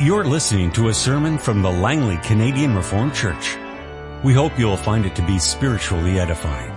You're 0.00 0.24
listening 0.24 0.72
to 0.72 0.88
a 0.88 0.92
sermon 0.92 1.38
from 1.38 1.62
the 1.62 1.70
Langley 1.70 2.16
Canadian 2.24 2.74
Reformed 2.74 3.14
Church. 3.14 3.56
We 4.24 4.32
hope 4.32 4.58
you'll 4.58 4.76
find 4.76 5.06
it 5.06 5.14
to 5.14 5.22
be 5.24 5.38
spiritually 5.38 6.18
edifying. 6.18 6.72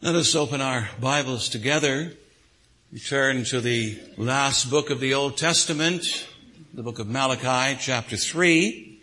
Let 0.00 0.14
us 0.14 0.34
open 0.34 0.62
our 0.62 0.88
Bibles 1.02 1.50
together. 1.50 2.14
We 2.90 2.98
turn 2.98 3.44
to 3.44 3.60
the 3.60 3.98
last 4.16 4.70
book 4.70 4.88
of 4.88 4.98
the 4.98 5.12
Old 5.12 5.36
Testament, 5.36 6.26
the 6.72 6.82
book 6.82 6.98
of 6.98 7.08
Malachi, 7.08 7.78
chapter 7.78 8.16
3. 8.16 9.02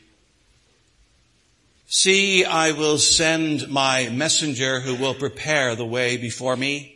See, 1.85 2.43
I 2.43 2.71
will 2.71 2.97
send 2.97 3.69
my 3.69 4.09
messenger 4.09 4.79
who 4.79 4.95
will 4.95 5.13
prepare 5.13 5.75
the 5.75 5.85
way 5.85 6.17
before 6.17 6.55
me. 6.55 6.95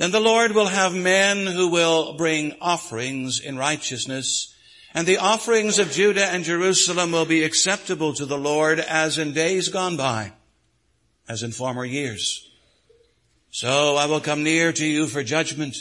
Then 0.00 0.12
the 0.12 0.18
Lord 0.18 0.52
will 0.52 0.68
have 0.68 0.94
men 0.94 1.46
who 1.46 1.68
will 1.68 2.14
bring 2.14 2.54
offerings 2.58 3.38
in 3.38 3.58
righteousness, 3.58 4.54
and 4.94 5.06
the 5.06 5.18
offerings 5.18 5.78
of 5.78 5.90
Judah 5.90 6.24
and 6.24 6.42
Jerusalem 6.42 7.12
will 7.12 7.26
be 7.26 7.42
acceptable 7.44 8.14
to 8.14 8.24
the 8.24 8.38
Lord 8.38 8.80
as 8.80 9.18
in 9.18 9.34
days 9.34 9.68
gone 9.68 9.98
by 9.98 10.32
as 11.28 11.42
in 11.42 11.52
former 11.52 11.84
years. 11.84 12.50
So 13.50 13.96
I 13.96 14.06
will 14.06 14.20
come 14.20 14.42
near 14.42 14.72
to 14.72 14.86
you 14.86 15.06
for 15.06 15.22
judgment. 15.22 15.76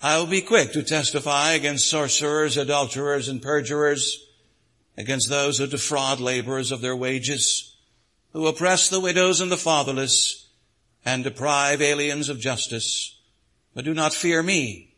I 0.00 0.18
will 0.18 0.28
be 0.28 0.40
quick 0.40 0.70
to 0.74 0.84
testify 0.84 1.54
against 1.54 1.90
sorcerers, 1.90 2.56
adulterers, 2.56 3.28
and 3.28 3.42
perjurers, 3.42 4.24
against 4.96 5.28
those 5.28 5.58
who 5.58 5.66
defraud 5.66 6.20
laborers 6.20 6.70
of 6.70 6.80
their 6.80 6.94
wages, 6.94 7.74
who 8.32 8.46
oppress 8.46 8.88
the 8.88 9.00
widows 9.00 9.40
and 9.40 9.50
the 9.50 9.56
fatherless, 9.56 10.46
and 11.04 11.24
deprive 11.24 11.82
aliens 11.82 12.28
of 12.28 12.38
justice. 12.38 13.14
But 13.76 13.84
do 13.84 13.92
not 13.92 14.14
fear 14.14 14.42
me, 14.42 14.94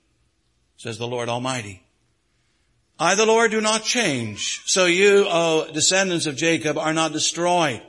says 0.76 0.98
the 0.98 1.08
Lord 1.08 1.28
Almighty. 1.28 1.82
I, 2.96 3.16
the 3.16 3.26
Lord, 3.26 3.50
do 3.50 3.60
not 3.60 3.82
change. 3.82 4.62
So 4.66 4.86
you, 4.86 5.26
O 5.28 5.68
descendants 5.72 6.26
of 6.26 6.36
Jacob, 6.36 6.78
are 6.78 6.94
not 6.94 7.12
destroyed. 7.12 7.82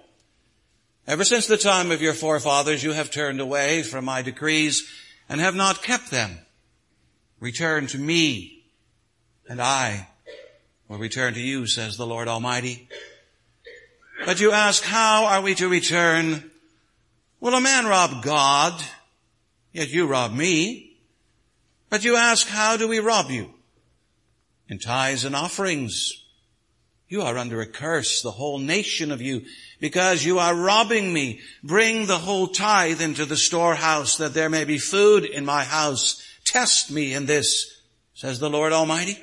Ever 1.05 1.23
since 1.23 1.45
the 1.45 1.57
time 1.57 1.91
of 1.91 2.01
your 2.01 2.15
forefathers, 2.15 2.83
you 2.83 2.93
have 2.93 3.11
turned 3.11 3.39
away 3.39 3.83
from 3.83 4.03
my 4.03 4.23
decrees 4.23 4.89
and 5.29 5.39
have 5.39 5.53
not 5.53 5.83
kept 5.83 6.09
them. 6.09 6.39
Return 7.39 7.85
to 7.85 7.99
me, 7.99 8.63
and 9.47 9.61
I 9.61 10.07
will 10.87 10.97
return 10.97 11.35
to 11.35 11.39
you, 11.39 11.67
says 11.67 11.97
the 11.97 12.07
Lord 12.07 12.27
Almighty. 12.27 12.89
But 14.25 14.39
you 14.39 14.53
ask, 14.53 14.81
how 14.81 15.25
are 15.25 15.41
we 15.41 15.53
to 15.53 15.69
return? 15.69 16.49
Will 17.39 17.53
a 17.53 17.61
man 17.61 17.85
rob 17.85 18.23
God? 18.23 18.73
Yet 19.71 19.89
you 19.89 20.07
rob 20.07 20.33
me. 20.33 20.97
But 21.89 22.03
you 22.03 22.15
ask, 22.15 22.47
how 22.47 22.77
do 22.77 22.87
we 22.87 22.99
rob 22.99 23.29
you? 23.29 23.53
In 24.67 24.79
tithes 24.79 25.25
and 25.25 25.35
offerings. 25.35 26.13
You 27.07 27.23
are 27.23 27.39
under 27.39 27.59
a 27.59 27.65
curse, 27.65 28.21
the 28.21 28.31
whole 28.31 28.59
nation 28.59 29.11
of 29.11 29.19
you, 29.19 29.45
because 29.79 30.23
you 30.23 30.37
are 30.37 30.53
robbing 30.53 31.11
me. 31.11 31.41
Bring 31.63 32.05
the 32.05 32.19
whole 32.19 32.47
tithe 32.47 33.01
into 33.01 33.25
the 33.25 33.35
storehouse 33.35 34.17
that 34.17 34.35
there 34.35 34.49
may 34.49 34.63
be 34.63 34.77
food 34.77 35.25
in 35.25 35.43
my 35.43 35.63
house. 35.63 36.23
Test 36.45 36.91
me 36.91 37.15
in 37.15 37.25
this, 37.25 37.81
says 38.13 38.39
the 38.39 38.49
Lord 38.49 38.73
Almighty. 38.73 39.17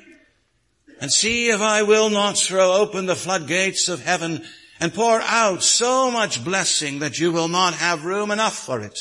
And 0.99 1.11
see 1.11 1.49
if 1.49 1.61
I 1.61 1.83
will 1.83 2.09
not 2.09 2.37
throw 2.37 2.73
open 2.73 3.05
the 3.05 3.15
floodgates 3.15 3.87
of 3.87 4.03
heaven 4.03 4.43
and 4.81 4.93
pour 4.93 5.21
out 5.21 5.63
so 5.63 6.11
much 6.11 6.43
blessing 6.43 6.99
that 6.99 7.19
you 7.19 7.31
will 7.31 7.47
not 7.47 7.73
have 7.75 8.03
room 8.03 8.31
enough 8.31 8.57
for 8.57 8.81
it. 8.81 8.99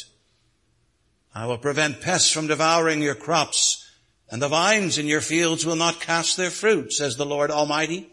I 1.36 1.44
will 1.44 1.58
prevent 1.58 2.00
pests 2.00 2.32
from 2.32 2.46
devouring 2.46 3.02
your 3.02 3.14
crops 3.14 3.86
and 4.30 4.40
the 4.40 4.48
vines 4.48 4.96
in 4.96 5.06
your 5.06 5.20
fields 5.20 5.66
will 5.66 5.76
not 5.76 6.00
cast 6.00 6.38
their 6.38 6.50
fruit, 6.50 6.94
says 6.94 7.16
the 7.16 7.26
Lord 7.26 7.50
Almighty. 7.50 8.08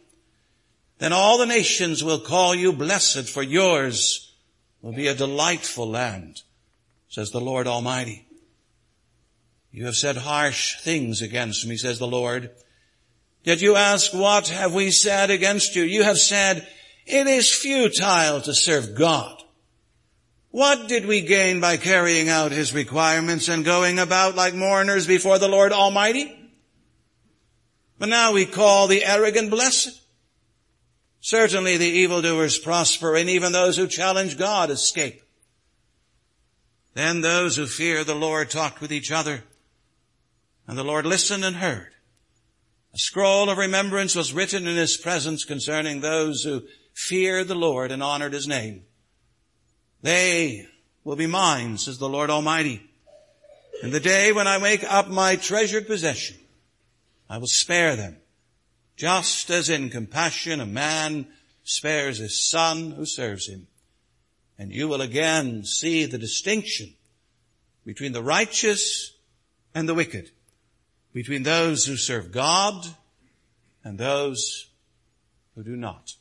Then 0.97 1.13
all 1.13 1.37
the 1.37 1.45
nations 1.45 2.03
will 2.03 2.19
call 2.19 2.53
you 2.53 2.73
blessed, 2.73 3.29
for 3.29 3.41
yours 3.41 4.35
will 4.81 4.91
be 4.91 5.07
a 5.07 5.15
delightful 5.15 5.89
land, 5.89 6.41
says 7.07 7.31
the 7.31 7.39
Lord 7.39 7.65
Almighty. 7.65 8.27
You 9.71 9.85
have 9.85 9.95
said 9.95 10.17
harsh 10.17 10.81
things 10.81 11.21
against 11.21 11.65
me, 11.65 11.77
says 11.77 11.99
the 11.99 12.05
Lord. 12.05 12.51
Yet 13.45 13.61
you 13.61 13.77
ask, 13.77 14.13
what 14.13 14.49
have 14.49 14.73
we 14.73 14.91
said 14.91 15.31
against 15.31 15.77
you? 15.77 15.83
You 15.83 16.03
have 16.03 16.19
said, 16.19 16.67
it 17.05 17.25
is 17.25 17.49
futile 17.49 18.41
to 18.41 18.53
serve 18.53 18.95
God. 18.95 19.41
What 20.53 20.87
did 20.87 21.07
we 21.07 21.21
gain 21.21 21.61
by 21.61 21.77
carrying 21.77 22.29
out 22.29 22.51
his 22.51 22.75
requirements 22.75 23.49
and 23.49 23.65
going 23.65 23.97
about 23.97 24.35
like 24.35 24.53
mourners 24.53 25.07
before 25.07 25.39
the 25.39 25.47
Lord 25.47 25.71
Almighty? 25.71 26.31
But 27.97 28.09
now 28.09 28.33
we 28.33 28.45
call 28.45 28.85
the 28.85 29.03
arrogant 29.03 29.49
blessed. 29.49 29.99
Certainly 31.21 31.77
the 31.77 31.87
evildoers 31.87 32.59
prosper 32.59 33.15
and 33.15 33.31
even 33.31 33.51
those 33.51 33.77
who 33.77 33.87
challenge 33.87 34.37
God 34.37 34.69
escape. 34.69 35.23
Then 36.93 37.21
those 37.21 37.55
who 37.55 37.65
fear 37.65 38.03
the 38.03 38.13
Lord 38.13 38.51
talked 38.51 38.79
with 38.79 38.91
each 38.91 39.11
other 39.11 39.43
and 40.67 40.77
the 40.77 40.83
Lord 40.83 41.07
listened 41.07 41.43
and 41.43 41.55
heard. 41.55 41.95
A 42.93 42.99
scroll 42.99 43.49
of 43.49 43.57
remembrance 43.57 44.13
was 44.15 44.33
written 44.33 44.67
in 44.67 44.75
his 44.75 44.97
presence 44.97 45.45
concerning 45.45 46.01
those 46.01 46.43
who 46.43 46.61
feared 46.93 47.47
the 47.47 47.55
Lord 47.55 47.91
and 47.91 48.03
honored 48.03 48.33
his 48.33 48.47
name. 48.47 48.83
They 50.03 50.67
will 51.05 51.15
be 51.15 51.27
mine, 51.27 51.77
says 51.77 51.97
the 51.97 52.09
Lord 52.09 52.29
Almighty. 52.29 52.83
In 53.81 53.89
the 53.89 54.01
day 54.01 54.31
when 54.31 54.47
I 54.47 54.57
make 54.57 54.83
up 54.83 55.07
my 55.07 55.37
treasured 55.37 55.87
possession, 55.87 56.37
I 57.29 57.37
will 57.37 57.47
spare 57.47 57.95
them 57.95 58.17
just 58.97 59.49
as 59.49 59.69
in 59.69 59.89
compassion 59.89 60.59
a 60.59 60.65
man 60.65 61.27
spares 61.63 62.17
his 62.17 62.47
son 62.49 62.91
who 62.91 63.05
serves 63.05 63.47
him. 63.47 63.67
And 64.59 64.71
you 64.71 64.87
will 64.87 65.01
again 65.01 65.63
see 65.63 66.05
the 66.05 66.17
distinction 66.17 66.93
between 67.85 68.11
the 68.11 68.21
righteous 68.21 69.13
and 69.73 69.87
the 69.87 69.95
wicked, 69.95 70.31
between 71.13 71.43
those 71.43 71.85
who 71.85 71.95
serve 71.95 72.31
God 72.31 72.85
and 73.83 73.97
those 73.97 74.67
who 75.55 75.63
do 75.63 75.75
not. 75.75 76.13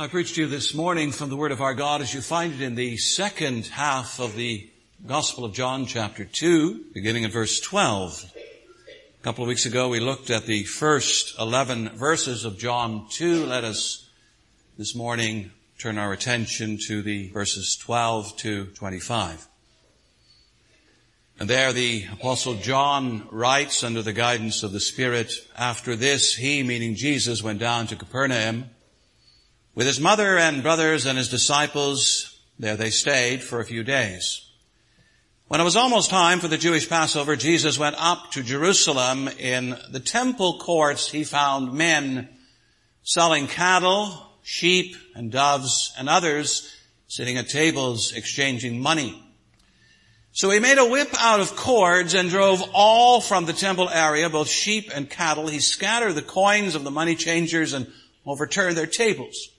I 0.00 0.06
preached 0.06 0.36
to 0.36 0.42
you 0.42 0.46
this 0.46 0.74
morning 0.74 1.10
from 1.10 1.28
the 1.28 1.34
Word 1.34 1.50
of 1.50 1.60
our 1.60 1.74
God 1.74 2.02
as 2.02 2.14
you 2.14 2.20
find 2.20 2.52
it 2.52 2.60
in 2.60 2.76
the 2.76 2.96
second 2.98 3.66
half 3.66 4.20
of 4.20 4.36
the 4.36 4.70
Gospel 5.04 5.44
of 5.44 5.52
John 5.52 5.86
chapter 5.86 6.24
2, 6.24 6.92
beginning 6.94 7.24
at 7.24 7.32
verse 7.32 7.58
12. 7.58 8.32
A 8.36 9.24
couple 9.24 9.42
of 9.42 9.48
weeks 9.48 9.66
ago, 9.66 9.88
we 9.88 9.98
looked 9.98 10.30
at 10.30 10.46
the 10.46 10.62
first 10.62 11.36
11 11.40 11.96
verses 11.96 12.44
of 12.44 12.60
John 12.60 13.08
2. 13.10 13.44
Let 13.46 13.64
us 13.64 14.08
this 14.78 14.94
morning 14.94 15.50
turn 15.80 15.98
our 15.98 16.12
attention 16.12 16.78
to 16.86 17.02
the 17.02 17.30
verses 17.30 17.76
12 17.82 18.36
to 18.36 18.66
25. 18.66 19.48
And 21.40 21.50
there 21.50 21.72
the 21.72 22.04
apostle 22.12 22.54
John 22.54 23.26
writes 23.32 23.82
under 23.82 24.02
the 24.02 24.12
guidance 24.12 24.62
of 24.62 24.70
the 24.70 24.78
Spirit, 24.78 25.32
after 25.56 25.96
this, 25.96 26.36
he, 26.36 26.62
meaning 26.62 26.94
Jesus, 26.94 27.42
went 27.42 27.58
down 27.58 27.88
to 27.88 27.96
Capernaum 27.96 28.70
with 29.78 29.86
his 29.86 30.00
mother 30.00 30.36
and 30.36 30.64
brothers 30.64 31.06
and 31.06 31.16
his 31.16 31.28
disciples. 31.28 32.36
There 32.58 32.74
they 32.74 32.90
stayed 32.90 33.44
for 33.44 33.60
a 33.60 33.64
few 33.64 33.84
days. 33.84 34.44
When 35.46 35.60
it 35.60 35.64
was 35.64 35.76
almost 35.76 36.10
time 36.10 36.40
for 36.40 36.48
the 36.48 36.58
Jewish 36.58 36.88
Passover, 36.88 37.36
Jesus 37.36 37.78
went 37.78 37.94
up 37.96 38.32
to 38.32 38.42
Jerusalem. 38.42 39.28
In 39.38 39.78
the 39.92 40.00
temple 40.00 40.58
courts, 40.58 41.08
he 41.08 41.22
found 41.22 41.74
men 41.74 42.28
selling 43.04 43.46
cattle, 43.46 44.32
sheep, 44.42 44.96
and 45.14 45.30
doves, 45.30 45.94
and 45.96 46.08
others 46.08 46.74
sitting 47.06 47.36
at 47.36 47.48
tables 47.48 48.12
exchanging 48.12 48.80
money. 48.80 49.22
So 50.32 50.50
he 50.50 50.58
made 50.58 50.78
a 50.78 50.90
whip 50.90 51.10
out 51.20 51.38
of 51.38 51.54
cords 51.54 52.14
and 52.14 52.30
drove 52.30 52.68
all 52.74 53.20
from 53.20 53.46
the 53.46 53.52
temple 53.52 53.88
area, 53.88 54.28
both 54.28 54.48
sheep 54.48 54.90
and 54.92 55.08
cattle. 55.08 55.46
He 55.46 55.60
scattered 55.60 56.14
the 56.14 56.22
coins 56.22 56.74
of 56.74 56.82
the 56.82 56.90
money 56.90 57.14
changers 57.14 57.74
and 57.74 57.86
overturned 58.26 58.76
their 58.76 58.84
tables. 58.86 59.50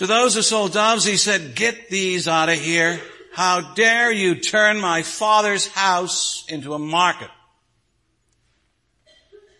To 0.00 0.06
those 0.06 0.34
who 0.34 0.40
sold 0.40 0.72
doves, 0.72 1.04
he 1.04 1.18
said, 1.18 1.54
get 1.54 1.90
these 1.90 2.26
out 2.26 2.48
of 2.48 2.58
here. 2.58 2.98
How 3.34 3.74
dare 3.74 4.10
you 4.10 4.34
turn 4.34 4.80
my 4.80 5.02
father's 5.02 5.66
house 5.66 6.42
into 6.48 6.72
a 6.72 6.78
market? 6.78 7.28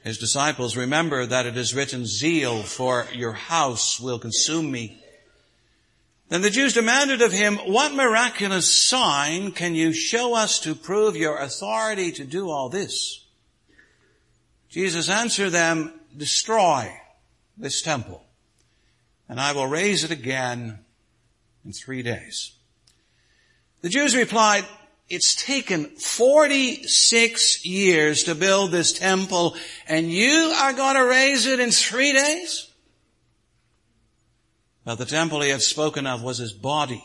His 0.03 0.17
disciples 0.17 0.79
remember 0.79 1.27
that 1.27 1.45
it 1.45 1.59
is 1.59 1.75
written, 1.75 2.07
zeal 2.07 2.63
for 2.63 3.07
your 3.13 3.35
house 3.35 4.01
will 4.01 4.19
consume 4.19 4.71
me. 4.71 5.05
Then 6.31 6.41
the 6.41 6.49
Jews 6.49 6.73
demanded 6.73 7.21
of 7.21 7.33
him, 7.33 7.57
what 7.57 7.93
miraculous 7.93 8.89
sign 8.89 9.53
can 9.53 9.75
you 9.75 9.93
show 9.93 10.35
us 10.35 10.59
to 10.61 10.75
prove 10.75 11.17
your 11.17 11.37
authority 11.37 12.13
to 12.13 12.25
do 12.25 12.49
all 12.49 12.71
this? 12.71 13.27
Jesus 14.71 15.11
answered 15.11 15.51
them, 15.51 16.01
destroy 16.17 16.91
this 17.59 17.83
temple 17.83 18.25
and 19.31 19.41
I 19.41 19.53
will 19.53 19.69
raise 19.69 20.03
it 20.03 20.11
again 20.11 20.81
in 21.65 21.73
three 21.73 22.03
days. 22.03 22.51
The 23.81 23.89
Jews 23.89 24.17
replied, 24.17 24.65
it's 25.09 25.37
taken 25.37 25.87
46 25.87 27.65
years 27.65 28.25
to 28.25 28.35
build 28.35 28.73
this 28.73 28.93
temple 28.93 29.57
and 29.87 30.11
you 30.11 30.53
are 30.59 30.73
going 30.73 30.97
to 30.97 31.05
raise 31.05 31.47
it 31.47 31.61
in 31.61 31.71
three 31.71 32.13
days? 32.13 32.73
But 34.85 34.97
the 34.97 35.05
temple 35.05 35.43
he 35.43 35.51
had 35.51 35.63
spoken 35.63 36.09
of 36.09 36.25
was 36.25 36.39
his 36.39 36.53
body. 36.53 37.05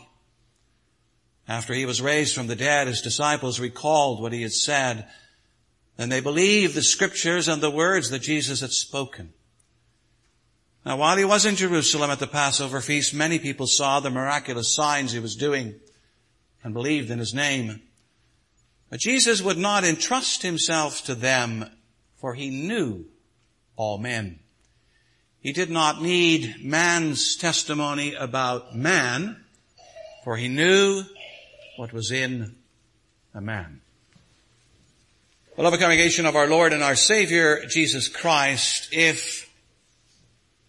After 1.46 1.74
he 1.74 1.86
was 1.86 2.02
raised 2.02 2.34
from 2.34 2.48
the 2.48 2.56
dead, 2.56 2.88
his 2.88 3.02
disciples 3.02 3.60
recalled 3.60 4.20
what 4.20 4.32
he 4.32 4.42
had 4.42 4.52
said, 4.52 5.06
and 5.96 6.10
they 6.10 6.20
believed 6.20 6.74
the 6.74 6.82
scriptures 6.82 7.46
and 7.46 7.62
the 7.62 7.70
words 7.70 8.10
that 8.10 8.22
Jesus 8.22 8.62
had 8.62 8.72
spoken. 8.72 9.32
Now 10.86 10.98
while 10.98 11.16
he 11.16 11.24
was 11.24 11.44
in 11.44 11.56
Jerusalem 11.56 12.12
at 12.12 12.20
the 12.20 12.28
Passover 12.28 12.80
feast, 12.80 13.12
many 13.12 13.40
people 13.40 13.66
saw 13.66 13.98
the 13.98 14.08
miraculous 14.08 14.72
signs 14.72 15.10
he 15.10 15.18
was 15.18 15.34
doing 15.34 15.74
and 16.62 16.72
believed 16.72 17.10
in 17.10 17.18
his 17.18 17.34
name. 17.34 17.82
But 18.88 19.00
Jesus 19.00 19.42
would 19.42 19.58
not 19.58 19.82
entrust 19.82 20.42
himself 20.42 21.02
to 21.06 21.16
them, 21.16 21.68
for 22.14 22.34
he 22.34 22.50
knew 22.50 23.04
all 23.74 23.98
men. 23.98 24.38
He 25.40 25.52
did 25.52 25.70
not 25.70 26.02
need 26.02 26.64
man's 26.64 27.34
testimony 27.34 28.14
about 28.14 28.76
man, 28.76 29.44
for 30.22 30.36
he 30.36 30.46
knew 30.46 31.02
what 31.78 31.92
was 31.92 32.12
in 32.12 32.54
a 33.34 33.40
man. 33.40 33.80
Beloved 35.56 35.80
congregation 35.80 36.26
of 36.26 36.36
our 36.36 36.46
Lord 36.46 36.72
and 36.72 36.84
our 36.84 36.94
Savior, 36.94 37.66
Jesus 37.66 38.06
Christ, 38.06 38.90
if 38.92 39.45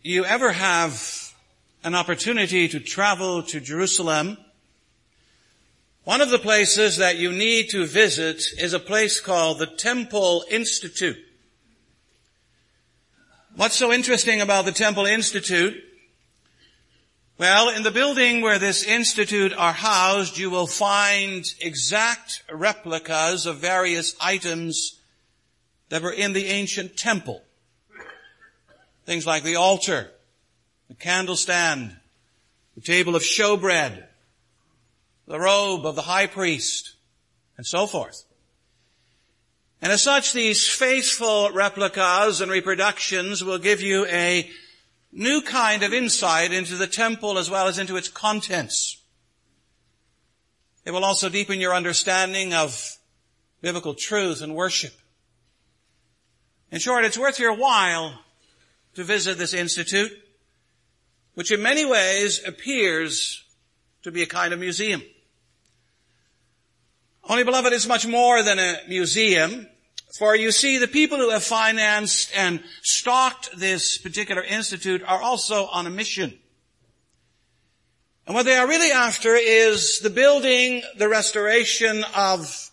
you 0.02 0.26
ever 0.26 0.52
have 0.52 1.34
an 1.84 1.96
opportunity 1.96 2.68
to 2.68 2.80
travel 2.80 3.44
to 3.44 3.60
Jerusalem, 3.60 4.38
one 6.04 6.22
of 6.22 6.30
the 6.30 6.40
places 6.40 6.98
that 6.98 7.18
you 7.18 7.32
need 7.32 7.70
to 7.70 7.86
visit 7.86 8.42
is 8.58 8.74
a 8.74 8.80
place 8.80 9.20
called 9.20 9.60
the 9.60 9.66
Temple 9.66 10.46
Institute. 10.50 11.18
What's 13.56 13.76
so 13.76 13.92
interesting 13.92 14.40
about 14.40 14.66
the 14.66 14.72
Temple 14.72 15.06
Institute? 15.06 15.84
Well, 17.40 17.70
in 17.70 17.84
the 17.84 17.92
building 17.92 18.42
where 18.42 18.58
this 18.58 18.84
institute 18.84 19.54
are 19.54 19.74
housed, 19.74 20.38
you 20.38 20.50
will 20.50 20.66
find 20.66 21.46
exact 21.62 22.44
replicas 22.52 23.46
of 23.46 23.58
various 23.58 24.16
items 24.20 25.00
that 25.90 26.02
were 26.02 26.12
in 26.12 26.34
the 26.34 26.48
ancient 26.48 26.98
temple. 26.98 27.44
Things 29.08 29.26
like 29.26 29.44
the 29.44 29.56
altar, 29.56 30.12
the 30.90 30.94
candlestand, 30.94 31.96
the 32.76 32.82
table 32.82 33.16
of 33.16 33.22
showbread, 33.22 34.04
the 35.26 35.40
robe 35.40 35.86
of 35.86 35.96
the 35.96 36.02
high 36.02 36.28
priest, 36.28 36.96
and 37.56 37.66
so 37.66 37.88
forth. 37.88 38.26
And 39.82 39.94
as 39.94 40.02
such, 40.02 40.34
these 40.34 40.68
faithful 40.68 41.52
replicas 41.52 42.42
and 42.42 42.52
reproductions 42.52 43.42
will 43.42 43.60
give 43.60 43.80
you 43.80 44.06
a 44.08 44.52
new 45.14 45.42
kind 45.42 45.84
of 45.84 45.94
insight 45.94 46.52
into 46.52 46.76
the 46.76 46.86
temple 46.86 47.38
as 47.38 47.50
well 47.50 47.70
as 47.70 47.80
into 47.80 47.96
its 47.96 48.10
contents. 48.10 49.02
It 50.84 50.92
will 50.92 51.06
also 51.06 51.30
deepen 51.30 51.62
your 51.62 51.74
understanding 51.74 52.54
of 52.54 52.98
biblical 53.62 53.94
truth 53.94 54.42
and 54.42 54.54
worship. 54.54 54.94
In 56.72 56.80
short, 56.80 57.06
it's 57.06 57.18
worth 57.18 57.40
your 57.40 57.56
while 57.56 58.20
to 58.98 59.04
visit 59.04 59.38
this 59.38 59.54
institute, 59.54 60.12
which 61.36 61.52
in 61.52 61.62
many 61.62 61.86
ways 61.86 62.42
appears 62.44 63.44
to 64.02 64.12
be 64.12 64.24
a 64.24 64.26
kind 64.26 64.56
of 64.56 64.60
museum. 64.60 65.04
Only 67.24 67.44
beloved, 67.44 67.74
it's 67.74 67.86
much 67.86 68.08
more 68.08 68.42
than 68.42 68.58
a 68.58 68.80
museum. 68.88 69.68
For 70.18 70.36
you 70.36 70.52
see, 70.52 70.80
the 70.80 70.88
people 70.88 71.20
who 71.20 71.30
have 71.30 71.44
financed 71.44 72.32
and 72.36 72.64
stocked 72.82 73.52
this 73.56 74.00
particular 74.00 74.42
institute 74.42 75.04
are 75.04 75.22
also 75.22 75.68
on 75.68 75.86
a 75.86 75.92
mission. 75.92 76.34
And 78.26 78.34
what 78.34 78.48
they 78.48 78.58
are 78.58 78.68
really 78.68 78.92
after 78.92 79.36
is 79.36 80.00
the 80.00 80.10
building, 80.10 80.82
the 80.98 81.08
restoration 81.08 82.04
of 82.16 82.72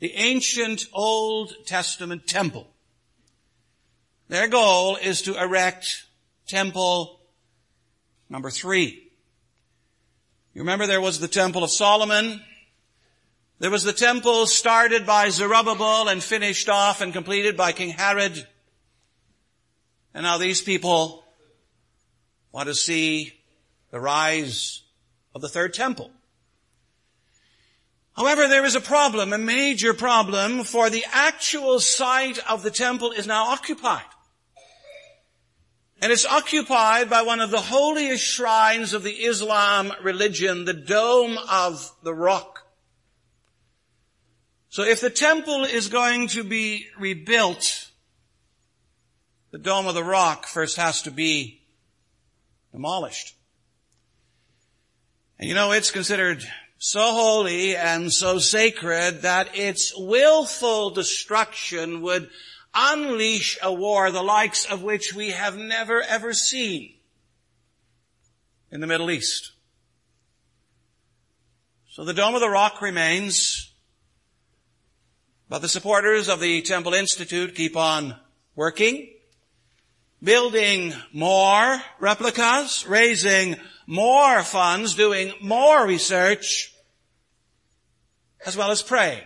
the 0.00 0.12
ancient 0.14 0.86
Old 0.92 1.54
Testament 1.66 2.26
temple. 2.26 2.69
Their 4.30 4.46
goal 4.46 4.94
is 4.94 5.22
to 5.22 5.34
erect 5.34 6.04
temple 6.46 7.18
number 8.28 8.48
three. 8.48 9.10
You 10.54 10.60
remember 10.62 10.86
there 10.86 11.00
was 11.00 11.18
the 11.18 11.26
temple 11.26 11.64
of 11.64 11.70
Solomon, 11.70 12.40
there 13.58 13.72
was 13.72 13.82
the 13.82 13.92
temple 13.92 14.46
started 14.46 15.04
by 15.04 15.30
Zerubbabel 15.30 16.08
and 16.08 16.22
finished 16.22 16.68
off 16.68 17.00
and 17.00 17.12
completed 17.12 17.56
by 17.56 17.72
King 17.72 17.90
Herod. 17.90 18.46
And 20.14 20.22
now 20.22 20.38
these 20.38 20.62
people 20.62 21.24
want 22.52 22.68
to 22.68 22.74
see 22.74 23.32
the 23.90 23.98
rise 23.98 24.82
of 25.34 25.42
the 25.42 25.48
third 25.48 25.74
temple. 25.74 26.12
However, 28.16 28.46
there 28.46 28.64
is 28.64 28.76
a 28.76 28.80
problem, 28.80 29.32
a 29.32 29.38
major 29.38 29.92
problem, 29.92 30.62
for 30.62 30.88
the 30.88 31.04
actual 31.10 31.80
site 31.80 32.38
of 32.48 32.62
the 32.62 32.70
temple 32.70 33.10
is 33.10 33.26
now 33.26 33.46
occupied. 33.46 34.04
And 36.02 36.10
it's 36.10 36.24
occupied 36.24 37.10
by 37.10 37.22
one 37.22 37.40
of 37.40 37.50
the 37.50 37.60
holiest 37.60 38.24
shrines 38.24 38.94
of 38.94 39.02
the 39.02 39.10
Islam 39.10 39.92
religion, 40.02 40.64
the 40.64 40.72
Dome 40.72 41.36
of 41.50 41.92
the 42.02 42.14
Rock. 42.14 42.60
So 44.70 44.82
if 44.82 45.00
the 45.00 45.10
temple 45.10 45.64
is 45.64 45.88
going 45.88 46.28
to 46.28 46.44
be 46.44 46.86
rebuilt, 46.98 47.90
the 49.50 49.58
Dome 49.58 49.88
of 49.88 49.94
the 49.94 50.04
Rock 50.04 50.46
first 50.46 50.76
has 50.76 51.02
to 51.02 51.10
be 51.10 51.60
demolished. 52.72 53.34
And 55.38 55.48
you 55.48 55.54
know, 55.54 55.72
it's 55.72 55.90
considered 55.90 56.42
so 56.78 57.00
holy 57.00 57.76
and 57.76 58.10
so 58.10 58.38
sacred 58.38 59.22
that 59.22 59.54
its 59.54 59.92
willful 59.94 60.90
destruction 60.90 62.00
would 62.00 62.30
unleash 62.74 63.58
a 63.62 63.72
war 63.72 64.10
the 64.10 64.22
likes 64.22 64.64
of 64.64 64.82
which 64.82 65.14
we 65.14 65.30
have 65.30 65.56
never 65.56 66.02
ever 66.02 66.32
seen 66.32 66.94
in 68.70 68.80
the 68.80 68.86
Middle 68.86 69.10
East. 69.10 69.52
So 71.90 72.04
the 72.04 72.14
Dome 72.14 72.34
of 72.34 72.40
the 72.40 72.48
Rock 72.48 72.80
remains 72.80 73.70
but 75.50 75.62
the 75.62 75.68
supporters 75.68 76.28
of 76.28 76.38
the 76.38 76.62
Temple 76.62 76.94
Institute 76.94 77.56
keep 77.56 77.76
on 77.76 78.14
working, 78.54 79.10
building 80.22 80.94
more 81.12 81.82
replicas, 81.98 82.86
raising 82.86 83.56
more 83.84 84.44
funds, 84.44 84.94
doing 84.94 85.32
more 85.42 85.84
research, 85.84 86.72
as 88.46 88.56
well 88.56 88.70
as 88.70 88.80
praying. 88.80 89.24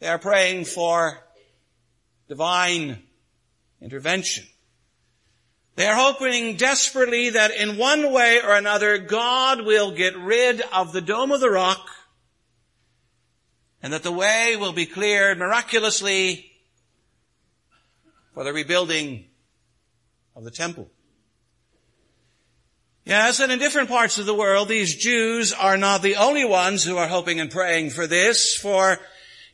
They 0.00 0.08
are 0.08 0.18
praying 0.18 0.66
for 0.66 1.23
divine 2.28 3.02
intervention. 3.80 4.44
They 5.76 5.86
are 5.86 5.96
hoping 5.96 6.56
desperately 6.56 7.30
that 7.30 7.50
in 7.50 7.76
one 7.76 8.12
way 8.12 8.40
or 8.40 8.54
another 8.54 8.98
God 8.98 9.64
will 9.64 9.90
get 9.90 10.16
rid 10.16 10.62
of 10.72 10.92
the 10.92 11.00
Dome 11.00 11.32
of 11.32 11.40
the 11.40 11.50
Rock 11.50 11.84
and 13.82 13.92
that 13.92 14.02
the 14.02 14.12
way 14.12 14.56
will 14.56 14.72
be 14.72 14.86
cleared 14.86 15.38
miraculously 15.38 16.50
for 18.32 18.44
the 18.44 18.52
rebuilding 18.52 19.26
of 20.36 20.44
the 20.44 20.50
temple. 20.50 20.88
Yes, 23.04 23.40
and 23.40 23.52
in 23.52 23.58
different 23.58 23.90
parts 23.90 24.16
of 24.16 24.24
the 24.24 24.34
world, 24.34 24.68
these 24.68 24.94
Jews 24.94 25.52
are 25.52 25.76
not 25.76 26.00
the 26.00 26.16
only 26.16 26.44
ones 26.44 26.82
who 26.82 26.96
are 26.96 27.06
hoping 27.06 27.38
and 27.38 27.50
praying 27.50 27.90
for 27.90 28.06
this, 28.06 28.56
for 28.56 28.98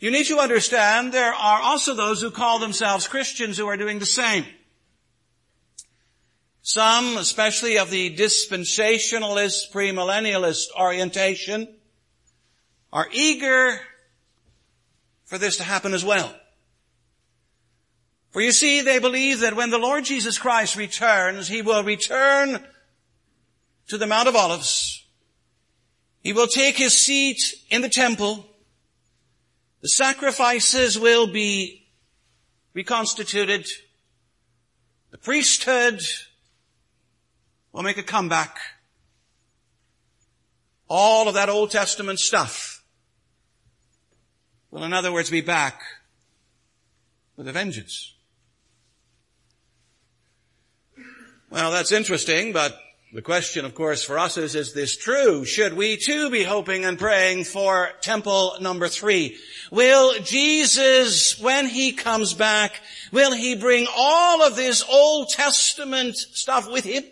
you 0.01 0.11
need 0.11 0.27
to 0.27 0.39
understand 0.39 1.13
there 1.13 1.33
are 1.33 1.61
also 1.61 1.95
those 1.95 2.21
who 2.21 2.31
call 2.31 2.59
themselves 2.59 3.07
Christians 3.07 3.57
who 3.57 3.67
are 3.67 3.77
doing 3.77 3.99
the 3.99 4.07
same. 4.07 4.45
Some, 6.63 7.17
especially 7.17 7.79
of 7.79 7.91
the 7.91 8.17
dispensationalist, 8.17 9.71
premillennialist 9.73 10.67
orientation, 10.79 11.69
are 12.93 13.09
eager 13.13 13.81
for 15.27 15.39
this 15.39 15.59
to 15.59 15.65
happen 15.65 15.95
as 15.95 16.05
well. 16.05 16.35
For 18.31 18.41
you 18.41 18.53
see, 18.53 18.81
they 18.81 18.99
believe 18.99 19.41
that 19.41 19.57
when 19.57 19.71
the 19.71 19.79
Lord 19.79 20.05
Jesus 20.05 20.39
Christ 20.39 20.77
returns, 20.77 21.49
He 21.49 21.63
will 21.63 21.83
return 21.83 22.65
to 23.89 23.99
the 23.99 24.07
Mount 24.07 24.29
of 24.29 24.37
Olives. 24.37 25.05
He 26.23 26.33
will 26.33 26.47
take 26.47 26.77
His 26.77 26.95
seat 26.95 27.41
in 27.71 27.83
the 27.83 27.89
temple. 27.89 28.47
The 29.81 29.89
sacrifices 29.89 30.99
will 30.99 31.27
be 31.27 31.87
reconstituted. 32.75 33.67
The 35.11 35.19
priesthood 35.19 36.03
will 37.73 37.83
make 37.83 37.99
a 37.99 38.03
comeback. 38.03 38.59
All 40.89 41.29
of 41.29 41.35
that 41.35 41.49
Old 41.49 41.71
Testament 41.71 42.19
stuff 42.19 42.83
will 44.71 44.85
in 44.85 44.93
other 44.93 45.13
words 45.13 45.31
be 45.31 45.41
back 45.41 45.83
with 47.37 47.49
a 47.49 47.53
vengeance. 47.53 48.15
Well, 51.49 51.73
that's 51.73 51.91
interesting, 51.91 52.53
but 52.53 52.79
the 53.13 53.23
question, 53.23 53.65
of 53.65 53.75
course, 53.75 54.05
for 54.05 54.19
us 54.19 54.37
is, 54.37 54.55
is 54.55 54.73
this 54.73 54.97
true? 54.97 55.45
Should 55.45 55.75
we 55.75 55.97
too 55.97 56.31
be 56.31 56.45
hoping 56.45 56.85
and 56.85 56.97
praying 56.97 57.43
for 57.43 57.89
temple 58.01 58.55
number 58.61 58.87
three? 58.87 59.37
Will 59.73 60.21
Jesus, 60.23 61.37
when 61.41 61.67
he 61.67 61.93
comes 61.93 62.35
back, 62.35 62.81
will 63.11 63.33
he 63.33 63.57
bring 63.57 63.89
all 63.97 64.43
of 64.43 64.55
this 64.55 64.85
Old 64.89 65.29
Testament 65.29 66.17
stuff 66.17 66.71
with 66.71 66.85
him? 66.85 67.03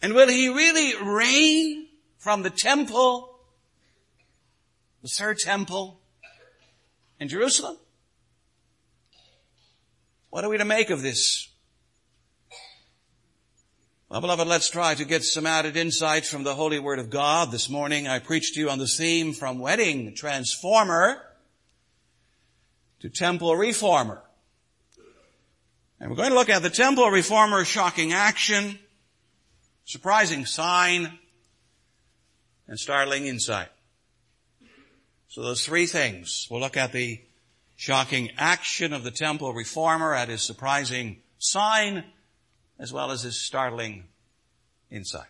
And 0.00 0.14
will 0.14 0.28
he 0.28 0.48
really 0.48 0.94
reign 1.00 1.86
from 2.18 2.42
the 2.42 2.50
temple, 2.50 3.38
the 5.00 5.08
third 5.08 5.38
temple 5.38 6.00
in 7.20 7.28
Jerusalem? 7.28 7.76
What 10.30 10.44
are 10.44 10.48
we 10.48 10.58
to 10.58 10.64
make 10.64 10.90
of 10.90 11.02
this? 11.02 11.51
Well, 14.12 14.20
beloved, 14.20 14.46
let's 14.46 14.68
try 14.68 14.94
to 14.94 15.06
get 15.06 15.24
some 15.24 15.46
added 15.46 15.74
insight 15.74 16.26
from 16.26 16.42
the 16.44 16.54
Holy 16.54 16.78
Word 16.78 16.98
of 16.98 17.08
God. 17.08 17.50
This 17.50 17.70
morning 17.70 18.06
I 18.06 18.18
preached 18.18 18.52
to 18.52 18.60
you 18.60 18.68
on 18.68 18.78
the 18.78 18.86
theme 18.86 19.32
from 19.32 19.58
wedding 19.58 20.14
transformer 20.14 21.22
to 23.00 23.08
temple 23.08 23.56
reformer. 23.56 24.22
And 25.98 26.10
we're 26.10 26.16
going 26.16 26.28
to 26.28 26.34
look 26.34 26.50
at 26.50 26.60
the 26.60 26.68
temple 26.68 27.08
reformer's 27.08 27.68
shocking 27.68 28.12
action, 28.12 28.78
surprising 29.86 30.44
sign, 30.44 31.18
and 32.68 32.78
startling 32.78 33.24
insight. 33.24 33.68
So 35.28 35.40
those 35.40 35.64
three 35.64 35.86
things. 35.86 36.48
We'll 36.50 36.60
look 36.60 36.76
at 36.76 36.92
the 36.92 37.22
shocking 37.76 38.32
action 38.36 38.92
of 38.92 39.04
the 39.04 39.10
temple 39.10 39.54
reformer 39.54 40.12
at 40.12 40.28
his 40.28 40.42
surprising 40.42 41.22
sign, 41.38 42.04
as 42.78 42.92
well 42.92 43.10
as 43.10 43.22
his 43.22 43.40
startling 43.40 44.08
insight. 44.90 45.26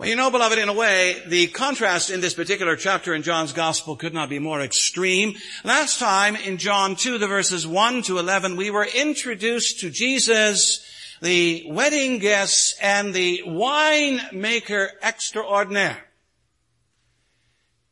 Well, 0.00 0.08
you 0.08 0.16
know, 0.16 0.30
beloved, 0.30 0.58
in 0.58 0.70
a 0.70 0.72
way, 0.72 1.22
the 1.26 1.48
contrast 1.48 2.08
in 2.08 2.22
this 2.22 2.32
particular 2.32 2.74
chapter 2.74 3.14
in 3.14 3.22
John's 3.22 3.52
Gospel 3.52 3.96
could 3.96 4.14
not 4.14 4.30
be 4.30 4.38
more 4.38 4.62
extreme. 4.62 5.34
Last 5.62 5.98
time 5.98 6.36
in 6.36 6.56
John 6.56 6.96
2, 6.96 7.18
the 7.18 7.26
verses 7.26 7.66
1 7.66 8.02
to 8.04 8.18
11, 8.18 8.56
we 8.56 8.70
were 8.70 8.86
introduced 8.86 9.80
to 9.80 9.90
Jesus, 9.90 10.82
the 11.20 11.66
wedding 11.68 12.18
guests, 12.18 12.78
and 12.80 13.12
the 13.12 13.42
winemaker 13.46 14.88
extraordinaire. 15.02 16.09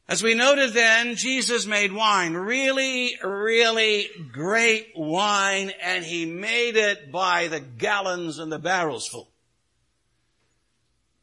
As 0.09 0.23
we 0.23 0.33
noted 0.33 0.73
then, 0.73 1.17
Jesus 1.17 1.67
made 1.67 1.93
wine, 1.93 2.33
really, 2.33 3.15
really 3.23 4.09
great 4.33 4.93
wine, 4.97 5.71
and 5.83 6.03
he 6.03 6.25
made 6.25 6.77
it 6.77 7.13
by 7.13 7.49
the 7.49 7.61
gallons 7.61 8.39
and 8.39 8.51
the 8.51 8.59
barrels 8.59 9.07
full. 9.07 9.29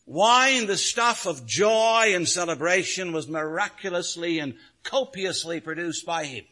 Wine, 0.05 0.67
the 0.67 0.77
stuff 0.77 1.25
of 1.25 1.47
joy 1.47 2.11
and 2.13 2.29
celebration, 2.29 3.11
was 3.11 3.27
miraculously 3.27 4.37
and 4.37 4.53
copiously 4.83 5.59
produced 5.59 6.05
by 6.05 6.25
him. 6.25 6.45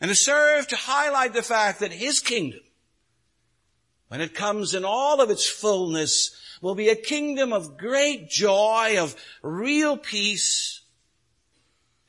And 0.00 0.10
it 0.10 0.16
served 0.16 0.70
to 0.70 0.76
highlight 0.76 1.34
the 1.34 1.42
fact 1.42 1.80
that 1.80 1.92
his 1.92 2.18
kingdom, 2.18 2.62
when 4.08 4.20
it 4.20 4.34
comes 4.34 4.74
in 4.74 4.84
all 4.84 5.20
of 5.20 5.30
its 5.30 5.48
fullness, 5.48 6.34
will 6.60 6.74
be 6.74 6.88
a 6.88 6.96
kingdom 6.96 7.52
of 7.52 7.78
great 7.78 8.28
joy, 8.28 8.96
of 8.98 9.14
real 9.40 9.96
peace, 9.96 10.79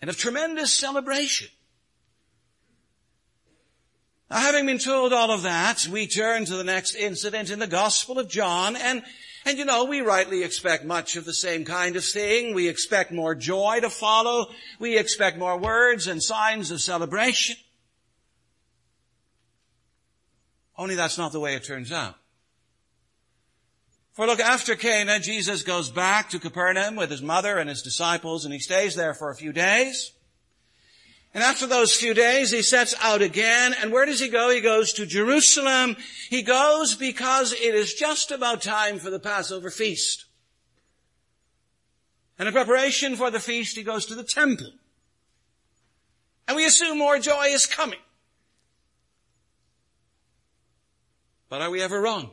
and 0.02 0.10
of 0.10 0.18
tremendous 0.18 0.74
celebration. 0.74 1.48
Now, 4.30 4.38
having 4.38 4.66
been 4.66 4.80
told 4.80 5.14
all 5.14 5.32
of 5.32 5.44
that, 5.44 5.88
we 5.92 6.08
turn 6.08 6.46
to 6.46 6.56
the 6.56 6.64
next 6.64 6.96
incident 6.96 7.52
in 7.52 7.60
the 7.60 7.68
Gospel 7.68 8.18
of 8.18 8.30
John, 8.30 8.76
and, 8.76 9.04
and 9.46 9.58
you 9.58 9.66
know, 9.66 9.84
we 9.84 10.02
rightly 10.02 10.44
expect 10.44 10.86
much 10.86 11.18
of 11.18 11.26
the 11.26 11.34
same 11.34 11.66
kind 11.66 11.96
of 11.96 12.06
thing. 12.06 12.56
We 12.56 12.70
expect 12.70 13.12
more 13.12 13.36
joy 13.36 13.80
to 13.82 13.90
follow. 13.90 14.50
We 14.80 14.98
expect 14.98 15.38
more 15.38 15.58
words 15.58 16.08
and 16.08 16.24
signs 16.24 16.72
of 16.72 16.82
celebration. 16.82 17.58
Only 20.78 20.96
that's 20.96 21.18
not 21.18 21.34
the 21.34 21.40
way 21.40 21.56
it 21.56 21.64
turns 21.66 21.92
out. 21.92 22.16
For 24.14 24.28
look, 24.28 24.40
after 24.40 24.76
Cana, 24.76 25.20
Jesus 25.20 25.64
goes 25.64 25.90
back 25.90 26.30
to 26.30 26.40
Capernaum 26.40 26.96
with 26.96 27.10
his 27.10 27.22
mother 27.22 27.58
and 27.58 27.70
his 27.70 27.82
disciples, 27.82 28.44
and 28.44 28.54
he 28.54 28.60
stays 28.60 28.96
there 28.96 29.14
for 29.14 29.30
a 29.30 29.36
few 29.36 29.54
days. 29.54 30.12
And 31.34 31.44
after 31.44 31.66
those 31.66 31.96
few 31.96 32.14
days, 32.14 32.52
he 32.52 32.62
sets 32.62 32.94
out 33.00 33.22
again. 33.22 33.74
And 33.80 33.94
where 33.94 34.06
does 34.06 34.20
he 34.20 34.28
go? 34.28 34.50
He 34.50 34.60
goes 34.60 34.92
to 34.94 35.06
Jerusalem. 35.06 35.96
He 36.30 36.42
goes 36.42 36.96
because 36.96 37.54
it 37.54 37.74
is 37.74 37.94
just 37.94 38.32
about 38.32 38.62
time 38.62 39.00
for 39.00 39.10
the 39.10 39.20
Passover 39.20 39.70
feast. 39.70 40.26
And 42.38 42.50
in 42.50 42.54
preparation 42.54 43.16
for 43.16 43.32
the 43.32 43.40
feast, 43.40 43.78
he 43.78 43.84
goes 43.84 44.06
to 44.08 44.16
the 44.16 44.24
temple. 44.24 44.72
And 46.50 46.58
we 46.58 46.66
assume 46.66 46.98
more 46.98 47.18
joy 47.18 47.46
is 47.46 47.66
coming. 47.66 48.00
But 51.48 51.62
are 51.62 51.70
we 51.70 51.82
ever 51.82 52.02
wrong? 52.02 52.32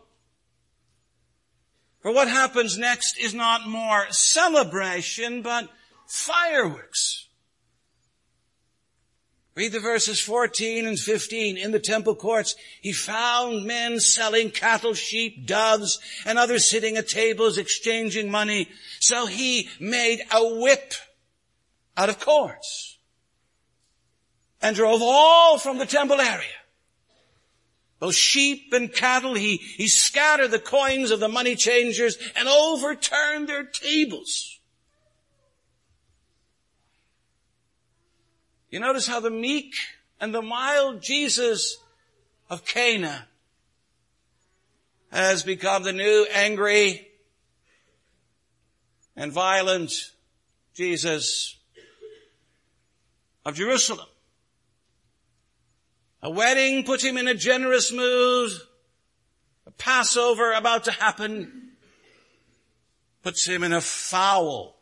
For 2.01 2.13
what 2.13 2.29
happens 2.29 2.79
next 2.79 3.19
is 3.19 3.35
not 3.35 3.69
more 3.69 4.07
celebration, 4.11 5.43
but 5.43 5.69
fireworks. 6.07 7.27
Read 9.57 9.73
the 9.73 9.81
verses 9.81 10.21
14 10.21 10.87
and 10.87 10.97
15. 10.97 11.57
In 11.57 11.73
the 11.73 11.81
temple 11.81 12.15
courts, 12.15 12.55
he 12.81 12.93
found 12.93 13.65
men 13.65 13.99
selling 13.99 14.53
cattle, 14.53 14.95
sheep, 14.95 15.49
doves, 15.49 15.99
and 16.25 16.39
others 16.39 16.65
sitting 16.65 16.97
at 16.97 17.09
tables 17.09 17.59
exchanging 17.59 18.31
money. 18.31 18.69
So 19.01 19.27
he 19.27 19.69
made 19.81 20.21
a 20.31 20.61
whip 20.61 20.95
out 21.97 22.09
of 22.09 22.21
cords 22.21 22.99
and 24.63 24.77
drove 24.77 25.03
all 25.03 25.59
from 25.59 25.79
the 25.79 25.87
temple 25.87 26.21
area 26.21 26.58
both 28.01 28.15
sheep 28.15 28.73
and 28.73 28.93
cattle. 28.93 29.35
He, 29.35 29.57
he 29.57 29.89
scattered 29.89 30.51
the 30.51 30.59
coins 30.59 31.11
of 31.11 31.21
the 31.21 31.29
money 31.29 31.57
changers 31.57 32.19
and 32.37 32.49
overturned 32.49 33.49
their 33.49 33.65
tables. 33.65 34.59
You 38.71 38.81
notice 38.81 39.07
how 39.07 39.21
the 39.21 39.31
meek 39.31 39.75
and 40.21 40.35
the 40.35 40.43
mild 40.43 41.03
Jesus 41.03 41.79
of 42.51 42.65
Cana 42.65 43.27
has 45.11 45.43
become 45.43 45.83
the 45.85 45.93
new 45.93 46.27
angry 46.35 47.09
and 49.17 49.33
violent 49.33 50.13
Jesus 50.75 51.57
of 53.45 53.55
Jerusalem. 53.55 54.07
A 56.23 56.31
wedding 56.31 56.85
puts 56.85 57.05
him 57.05 57.17
in 57.17 57.29
a 57.29 57.35
generous 57.35 57.93
mood. 57.93 58.51
A 59.67 59.71
Passover 59.73 60.53
about 60.53 60.85
to 60.85 60.91
happen 60.91 61.73
puts 63.23 63.47
him 63.47 63.63
in 63.63 63.73
a 63.73 63.81
foul 63.81 64.77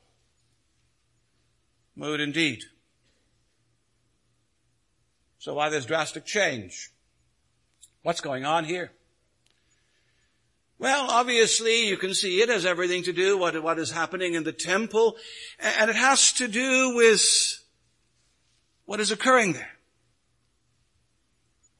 mood 1.94 2.20
indeed. 2.20 2.62
So 5.38 5.54
why 5.54 5.68
this 5.68 5.86
drastic 5.86 6.24
change? 6.24 6.90
What's 8.02 8.20
going 8.20 8.44
on 8.44 8.64
here? 8.64 8.92
Well, 10.78 11.06
obviously 11.08 11.88
you 11.88 11.96
can 11.96 12.14
see 12.14 12.40
it 12.40 12.48
has 12.48 12.66
everything 12.66 13.02
to 13.04 13.12
do 13.12 13.38
with 13.38 13.56
what 13.56 13.78
is 13.78 13.90
happening 13.90 14.34
in 14.34 14.44
the 14.44 14.52
temple, 14.52 15.16
and 15.58 15.88
it 15.88 15.96
has 15.96 16.32
to 16.34 16.48
do 16.48 16.94
with 16.94 17.22
what 18.84 19.00
is 19.00 19.10
occurring 19.10 19.54
there. 19.54 19.75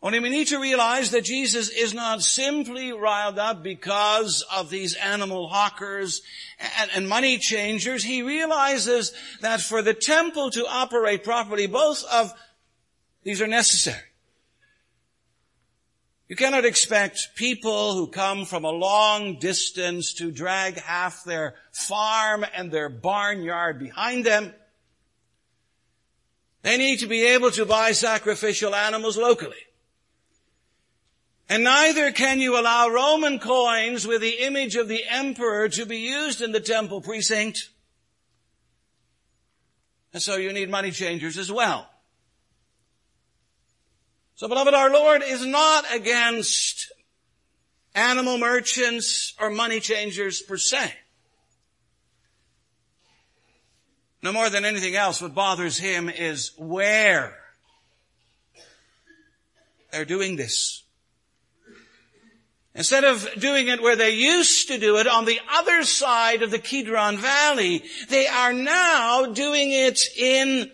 Only 0.06 0.20
we 0.20 0.30
need 0.30 0.46
to 0.48 0.60
realize 0.60 1.10
that 1.10 1.24
Jesus 1.24 1.68
is 1.68 1.92
not 1.92 2.22
simply 2.22 2.92
riled 2.92 3.40
up 3.40 3.64
because 3.64 4.44
of 4.54 4.70
these 4.70 4.94
animal 4.94 5.48
hawkers 5.48 6.22
and, 6.78 6.90
and, 6.94 7.08
money 7.08 7.38
changers. 7.38 8.04
He 8.04 8.22
realizes 8.22 9.12
that 9.40 9.60
for 9.60 9.82
the 9.82 9.94
temple 9.94 10.52
to 10.52 10.64
operate 10.64 11.24
properly, 11.24 11.66
both 11.66 12.04
of 12.04 12.32
these 13.24 13.42
are 13.42 13.48
necessary. 13.48 13.98
You 16.28 16.36
cannot 16.36 16.64
expect 16.64 17.30
people 17.34 17.94
who 17.94 18.06
come 18.06 18.44
from 18.44 18.64
a 18.64 18.70
long 18.70 19.40
distance 19.40 20.14
to 20.14 20.30
drag 20.30 20.78
half 20.78 21.24
their 21.24 21.56
farm 21.72 22.46
and 22.54 22.70
their 22.70 22.88
barnyard 22.88 23.80
behind 23.80 24.24
them. 24.24 24.54
They 26.62 26.76
need 26.76 27.00
to 27.00 27.08
be 27.08 27.26
able 27.26 27.50
to 27.50 27.66
buy 27.66 27.90
sacrificial 27.90 28.72
animals 28.72 29.16
locally. 29.16 29.65
And 31.48 31.62
neither 31.62 32.10
can 32.10 32.40
you 32.40 32.58
allow 32.58 32.88
Roman 32.88 33.38
coins 33.38 34.06
with 34.06 34.20
the 34.20 34.44
image 34.44 34.74
of 34.74 34.88
the 34.88 35.04
emperor 35.08 35.68
to 35.68 35.86
be 35.86 35.98
used 35.98 36.42
in 36.42 36.50
the 36.52 36.60
temple 36.60 37.00
precinct. 37.00 37.70
And 40.12 40.22
so 40.22 40.36
you 40.36 40.52
need 40.52 40.70
money 40.70 40.90
changers 40.90 41.38
as 41.38 41.52
well. 41.52 41.88
So 44.34 44.48
beloved, 44.48 44.74
our 44.74 44.90
Lord 44.90 45.22
is 45.22 45.46
not 45.46 45.84
against 45.94 46.92
animal 47.94 48.38
merchants 48.38 49.34
or 49.40 49.48
money 49.48 49.78
changers 49.80 50.42
per 50.42 50.56
se. 50.56 50.92
No 54.22 54.32
more 54.32 54.50
than 54.50 54.64
anything 54.64 54.96
else, 54.96 55.22
what 55.22 55.34
bothers 55.34 55.78
him 55.78 56.08
is 56.08 56.50
where 56.58 57.36
they're 59.92 60.04
doing 60.04 60.34
this. 60.34 60.82
Instead 62.76 63.04
of 63.04 63.26
doing 63.38 63.68
it 63.68 63.82
where 63.82 63.96
they 63.96 64.10
used 64.10 64.68
to 64.68 64.78
do 64.78 64.98
it 64.98 65.06
on 65.06 65.24
the 65.24 65.40
other 65.50 65.82
side 65.82 66.42
of 66.42 66.50
the 66.50 66.58
Kidron 66.58 67.16
Valley, 67.16 67.82
they 68.10 68.26
are 68.26 68.52
now 68.52 69.24
doing 69.24 69.72
it 69.72 69.98
in 70.14 70.70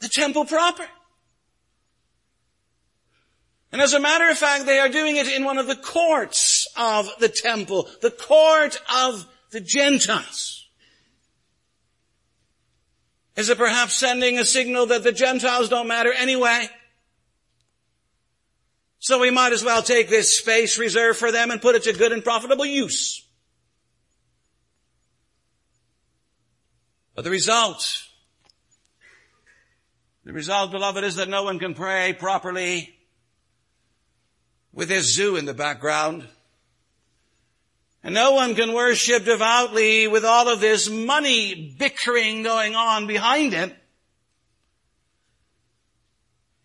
the 0.00 0.10
temple 0.10 0.44
proper. 0.44 0.86
And 3.72 3.80
as 3.80 3.94
a 3.94 4.00
matter 4.00 4.28
of 4.28 4.36
fact, 4.36 4.66
they 4.66 4.78
are 4.78 4.90
doing 4.90 5.16
it 5.16 5.26
in 5.26 5.44
one 5.44 5.56
of 5.56 5.66
the 5.66 5.74
courts 5.74 6.68
of 6.76 7.08
the 7.18 7.30
temple, 7.30 7.88
the 8.02 8.10
court 8.10 8.78
of 8.94 9.26
the 9.52 9.60
Gentiles. 9.60 10.68
Is 13.36 13.48
it 13.48 13.56
perhaps 13.56 13.94
sending 13.94 14.38
a 14.38 14.44
signal 14.44 14.84
that 14.86 15.02
the 15.02 15.12
Gentiles 15.12 15.70
don't 15.70 15.88
matter 15.88 16.12
anyway? 16.12 16.68
So 19.02 19.18
we 19.18 19.32
might 19.32 19.52
as 19.52 19.64
well 19.64 19.82
take 19.82 20.08
this 20.08 20.38
space 20.38 20.78
reserved 20.78 21.18
for 21.18 21.32
them 21.32 21.50
and 21.50 21.60
put 21.60 21.74
it 21.74 21.82
to 21.82 21.92
good 21.92 22.12
and 22.12 22.22
profitable 22.22 22.64
use. 22.64 23.26
But 27.16 27.24
the 27.24 27.30
result, 27.30 28.04
the 30.24 30.32
result, 30.32 30.70
beloved, 30.70 31.02
is 31.02 31.16
that 31.16 31.28
no 31.28 31.42
one 31.42 31.58
can 31.58 31.74
pray 31.74 32.12
properly 32.12 32.94
with 34.72 34.88
his 34.88 35.12
zoo 35.12 35.34
in 35.34 35.46
the 35.46 35.52
background. 35.52 36.28
And 38.04 38.14
no 38.14 38.34
one 38.34 38.54
can 38.54 38.72
worship 38.72 39.24
devoutly 39.24 40.06
with 40.06 40.24
all 40.24 40.48
of 40.48 40.60
this 40.60 40.88
money 40.88 41.74
bickering 41.76 42.44
going 42.44 42.76
on 42.76 43.08
behind 43.08 43.52
it. 43.52 43.76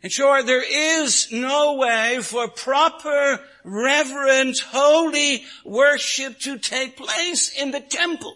In 0.03 0.09
short, 0.09 0.45
there 0.45 0.63
is 0.63 1.31
no 1.31 1.73
way 1.73 2.19
for 2.21 2.47
proper, 2.47 3.39
reverent, 3.63 4.59
holy 4.59 5.43
worship 5.65 6.39
to 6.41 6.59
take 6.59 6.97
place 6.97 7.49
in 7.59 7.71
the 7.71 7.79
temple. 7.79 8.35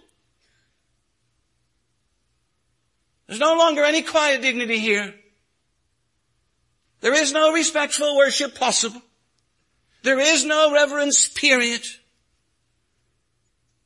There's 3.27 3.39
no 3.39 3.55
longer 3.55 3.83
any 3.83 4.01
quiet 4.01 4.41
dignity 4.41 4.79
here. 4.79 5.13
There 7.01 7.13
is 7.13 7.31
no 7.31 7.53
respectful 7.53 8.17
worship 8.17 8.55
possible. 8.55 9.01
There 10.03 10.19
is 10.19 10.43
no 10.43 10.73
reverence 10.73 11.27
period. 11.27 11.83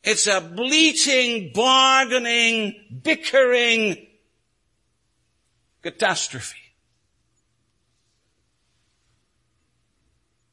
It's 0.04 0.28
a 0.28 0.40
bleating, 0.40 1.52
bargaining, 1.54 3.02
bickering 3.04 4.08
catastrophe. 5.82 6.65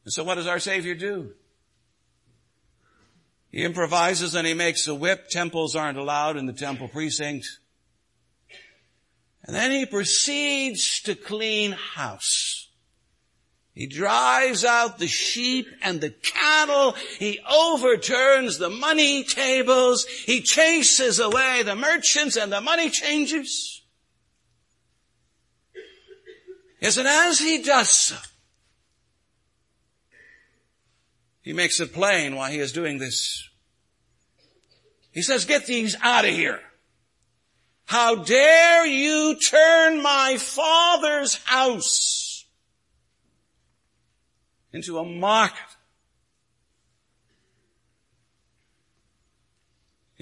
And 0.05 0.13
so 0.13 0.25
what 0.25 0.35
does 0.35 0.47
our 0.47 0.59
Savior 0.59 0.95
do? 0.95 1.33
He 3.51 3.65
improvises 3.65 4.35
and 4.35 4.47
he 4.47 4.55
makes 4.55 4.89
a 4.89 4.95
whip. 4.95 5.29
Temples 5.29 5.77
aren't 5.77 5.99
allowed 5.99 6.37
in 6.37 6.47
the 6.47 6.53
temple 6.53 6.89
precinct. 6.89 7.47
And 9.45 9.55
then 9.55 9.71
he 9.71 9.87
proceeds 9.87 11.03
to 11.03 11.15
clean 11.15 11.73
house. 11.73 12.69
He 13.75 13.87
drives 13.87 14.65
out 14.65 14.99
the 14.99 15.07
sheep 15.07 15.67
and 15.83 16.01
the 16.01 16.11
cattle. 16.11 16.95
He 17.19 17.41
overturns 17.51 18.59
the 18.59 18.71
money 18.71 19.25
tables. 19.25 20.05
He 20.05 20.43
chases 20.43 21.19
away 21.19 21.63
the 21.63 21.75
merchants 21.75 22.37
and 22.37 22.53
the 22.53 22.61
money 22.61 22.91
changers. 22.91 23.83
Yes, 26.81 26.97
and 26.97 27.09
as 27.09 27.39
he 27.39 27.63
does 27.63 27.89
so, 27.89 28.17
he 31.43 31.53
makes 31.53 31.81
it 31.81 31.93
plain 31.93 32.37
why 32.37 32.51
he 32.51 32.59
is 32.59 32.73
doing 32.73 32.99
this. 32.99 33.49
He 35.11 35.23
says, 35.23 35.45
get 35.45 35.67
these 35.67 35.97
out 36.01 36.25
of 36.25 36.33
here. 36.33 36.61
How 37.85 38.15
dare 38.15 38.87
you 38.87 39.37
turn 39.39 40.03
my 40.03 40.37
father's 40.39 41.35
house 41.45 42.47
into 44.73 44.99
a 44.99 45.05
market. 45.05 45.59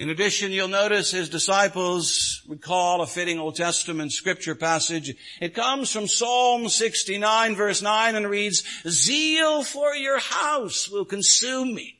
In 0.01 0.09
addition, 0.09 0.51
you'll 0.51 0.67
notice 0.67 1.11
his 1.11 1.29
disciples 1.29 2.41
recall 2.47 3.01
a 3.01 3.05
fitting 3.05 3.37
Old 3.37 3.55
Testament 3.55 4.11
scripture 4.11 4.55
passage. 4.55 5.13
It 5.39 5.53
comes 5.53 5.91
from 5.91 6.07
Psalm 6.07 6.69
69 6.69 7.55
verse 7.55 7.83
9 7.83 8.15
and 8.15 8.27
reads, 8.27 8.63
Zeal 8.87 9.61
for 9.61 9.93
your 9.93 10.17
house 10.17 10.89
will 10.89 11.05
consume 11.05 11.75
me. 11.75 11.99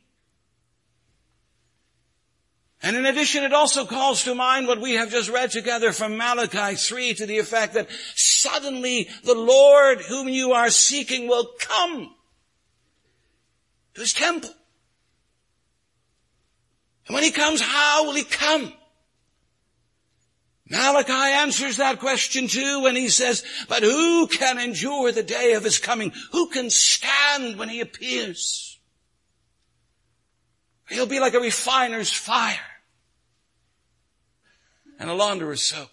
And 2.81 2.95
in 2.95 3.05
addition, 3.05 3.43
it 3.43 3.53
also 3.53 3.85
calls 3.85 4.23
to 4.23 4.33
mind 4.33 4.65
what 4.65 4.81
we 4.81 4.93
have 4.93 5.11
just 5.11 5.29
read 5.29 5.51
together 5.51 5.91
from 5.91 6.17
Malachi 6.17 6.75
3 6.77 7.13
to 7.13 7.27
the 7.27 7.37
effect 7.37 7.75
that 7.75 7.91
suddenly 8.15 9.09
the 9.23 9.35
Lord 9.35 10.01
whom 10.01 10.27
you 10.27 10.53
are 10.53 10.71
seeking 10.71 11.27
will 11.27 11.51
come 11.59 12.15
to 13.93 14.01
his 14.01 14.13
temple. 14.13 14.55
And 17.11 17.15
when 17.15 17.25
he 17.25 17.31
comes, 17.31 17.59
how 17.59 18.05
will 18.05 18.13
he 18.13 18.23
come? 18.23 18.71
Malachi 20.69 21.11
answers 21.11 21.75
that 21.75 21.99
question 21.99 22.47
too 22.47 22.83
when 22.83 22.95
he 22.95 23.09
says, 23.09 23.43
but 23.67 23.83
who 23.83 24.27
can 24.27 24.57
endure 24.57 25.11
the 25.11 25.21
day 25.21 25.51
of 25.51 25.65
his 25.65 25.77
coming? 25.77 26.13
Who 26.31 26.47
can 26.47 26.69
stand 26.69 27.59
when 27.59 27.67
he 27.67 27.81
appears? 27.81 28.79
He'll 30.87 31.05
be 31.05 31.19
like 31.19 31.33
a 31.33 31.41
refiner's 31.41 32.09
fire 32.09 32.55
and 34.97 35.09
a 35.09 35.13
launderer's 35.13 35.61
soap. 35.61 35.89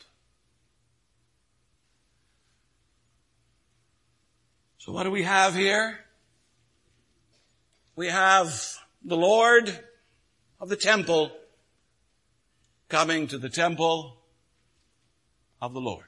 So 4.79 4.93
what 4.93 5.03
do 5.03 5.11
we 5.11 5.25
have 5.25 5.57
here? 5.57 5.99
we 7.99 8.07
have 8.07 8.79
the 9.05 9.17
Lord 9.17 9.77
of 10.61 10.69
the 10.69 10.77
temple 10.77 11.31
coming 12.89 13.27
to 13.29 13.39
the 13.39 13.49
temple 13.49 14.17
of 15.61 15.73
the 15.73 15.81
Lord. 15.81 16.07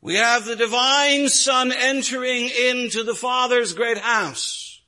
We 0.00 0.14
have 0.16 0.44
the 0.44 0.56
divine 0.56 1.28
son 1.28 1.72
entering 1.72 2.48
into 2.48 3.02
the 3.02 3.14
father's 3.14 3.74
great 3.74 3.98
house. 3.98 4.80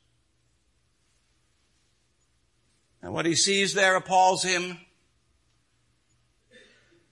And 3.03 3.13
what 3.13 3.27
he 3.27 3.35
sees 3.35 3.75
there 3.75 3.97
appalls 3.97 4.43
him. 4.43 4.79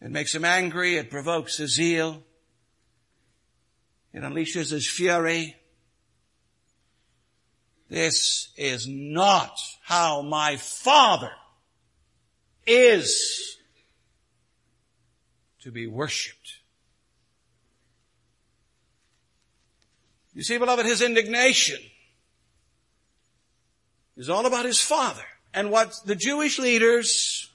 It 0.00 0.10
makes 0.10 0.34
him 0.34 0.44
angry. 0.44 0.96
It 0.96 1.10
provokes 1.10 1.56
his 1.56 1.74
zeal. 1.74 2.22
It 4.12 4.22
unleashes 4.22 4.70
his 4.70 4.88
fury. 4.88 5.56
This 7.88 8.48
is 8.56 8.86
not 8.88 9.58
how 9.82 10.22
my 10.22 10.56
Father 10.56 11.30
is 12.66 13.56
to 15.60 15.70
be 15.70 15.86
worshiped. 15.86 16.58
You 20.34 20.42
see, 20.42 20.58
beloved, 20.58 20.84
his 20.84 21.00
indignation 21.00 21.80
is 24.16 24.28
all 24.28 24.46
about 24.46 24.64
his 24.64 24.80
father 24.80 25.24
and 25.54 25.70
what 25.70 25.94
the 26.04 26.14
Jewish 26.14 26.58
leaders 26.58 27.50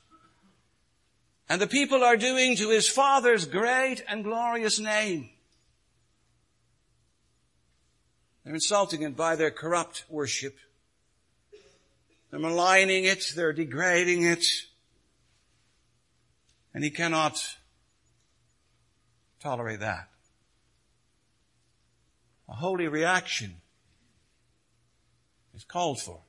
and 1.48 1.62
the 1.62 1.68
people 1.68 2.04
are 2.04 2.18
doing 2.18 2.56
to 2.56 2.70
his 2.70 2.88
father's 2.88 3.46
great 3.46 4.04
and 4.08 4.24
glorious 4.24 4.80
name. 4.80 5.30
They're 8.44 8.54
insulting 8.54 9.04
it 9.04 9.16
by 9.16 9.36
their 9.36 9.52
corrupt 9.52 10.06
worship. 10.10 10.58
They're 12.30 12.40
maligning 12.40 13.06
it. 13.06 13.24
They're 13.36 13.54
degrading 13.54 14.24
it. 14.24 14.46
And 16.74 16.84
he 16.84 16.90
cannot 16.90 17.44
tolerate 19.42 19.82
that. 19.82 20.08
A 22.48 22.54
holy 22.54 22.88
reaction 22.88 23.56
is 25.54 25.64
called 25.64 26.02
for. 26.02 26.22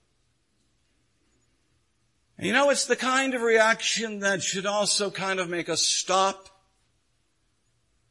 And 2.37 2.47
you 2.47 2.53
know, 2.53 2.71
it's 2.71 2.87
the 2.87 2.97
kind 2.97 3.35
of 3.35 3.43
reaction 3.43 4.21
that 4.21 4.43
should 4.43 4.67
also 4.67 5.11
kind 5.11 5.39
of 5.39 5.49
make 5.49 5.69
us 5.69 5.83
stop 5.83 6.49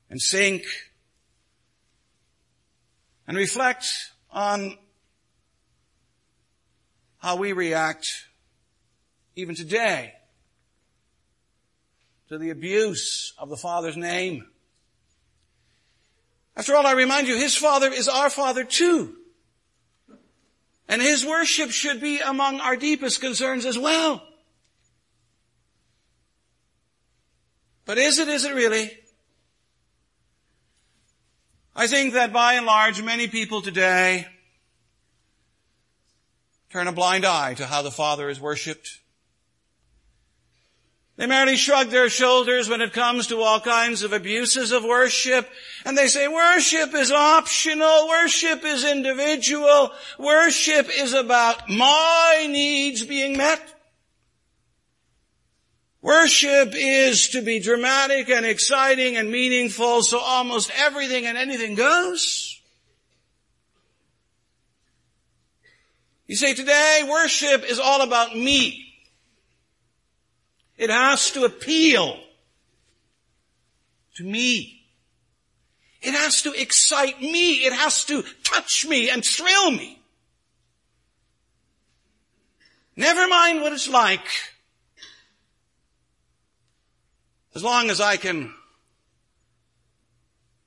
and 0.10 0.20
think 0.22 0.64
and 3.28 3.38
reflect 3.38 4.12
on 4.32 4.78
how 7.18 7.36
we 7.36 7.54
react 7.54 8.26
even 9.36 9.56
today 9.56 10.14
to 12.30 12.38
the 12.38 12.50
abuse 12.50 13.34
of 13.38 13.50
the 13.50 13.58
Father's 13.58 13.98
name. 13.98 14.48
After 16.56 16.76
all, 16.76 16.86
I 16.86 16.94
remind 16.94 17.28
you, 17.28 17.36
His 17.36 17.56
Father 17.56 17.92
is 17.92 18.08
our 18.08 18.30
Father 18.30 18.64
too. 18.64 19.16
And 20.88 21.02
His 21.02 21.26
worship 21.26 21.72
should 21.72 22.02
be 22.02 22.20
among 22.20 22.60
our 22.60 22.76
deepest 22.76 23.22
concerns 23.22 23.66
as 23.66 23.78
well. 23.78 24.22
But 27.86 27.98
is 27.98 28.20
it, 28.20 28.28
is 28.28 28.46
it 28.46 28.54
really? 28.54 28.92
I 31.76 31.88
think 31.88 32.14
that 32.14 32.34
by 32.34 32.56
and 32.56 32.66
large, 32.66 33.02
many 33.02 33.28
people 33.28 33.62
today 33.62 34.28
turn 36.70 36.88
a 36.88 36.92
blind 36.92 37.26
eye 37.26 37.54
to 37.56 37.66
how 37.66 37.82
the 37.82 37.92
Father 37.92 38.30
is 38.30 38.42
worshipped. 38.42 39.00
They 41.16 41.28
merely 41.28 41.56
shrug 41.56 41.90
their 41.90 42.10
shoulders 42.10 42.68
when 42.68 42.82
it 42.82 42.94
comes 42.94 43.28
to 43.28 43.42
all 43.42 43.60
kinds 43.60 44.02
of 44.02 44.12
abuses 44.12 44.72
of 44.72 44.84
worship, 44.84 45.48
and 45.86 45.98
they 45.98 46.08
say 46.08 46.28
worship 46.28 46.94
is 46.94 47.12
optional, 47.12 48.08
worship 48.08 48.66
is 48.66 48.84
individual, 48.84 49.92
worship 50.18 50.88
is 50.90 51.14
about 51.14 51.70
my 51.70 52.48
needs 52.50 53.06
being 53.06 53.38
met. 53.38 53.62
Worship 56.02 56.74
is 56.74 57.30
to 57.30 57.44
be 57.44 57.60
dramatic 57.60 58.30
and 58.30 58.46
exciting 58.46 59.18
and 59.18 59.32
meaningful, 59.32 60.02
so 60.02 60.20
almost 60.20 60.72
everything 60.76 61.28
and 61.28 61.38
anything 61.38 61.76
goes. 61.76 62.60
You 66.26 66.36
say 66.36 66.56
today 66.56 67.06
worship 67.08 67.70
is 67.70 67.78
all 67.78 68.02
about 68.02 68.36
me. 68.36 68.88
It 70.78 70.90
has 70.90 71.30
to 71.32 71.44
appeal 71.44 72.18
to 74.16 74.24
me. 74.24 74.86
It 76.02 76.14
has 76.16 76.42
to 76.44 76.54
excite 76.54 77.22
me. 77.22 77.66
It 77.66 77.74
has 77.74 78.06
to 78.06 78.24
touch 78.44 78.88
me 78.88 79.10
and 79.12 79.24
thrill 79.24 79.70
me. 79.70 80.02
Never 82.96 83.28
mind 83.28 83.62
what 83.62 83.74
it's 83.74 83.88
like 83.88 84.26
as 87.54 87.64
long 87.64 87.90
as 87.90 88.00
I 88.00 88.18
can 88.18 88.54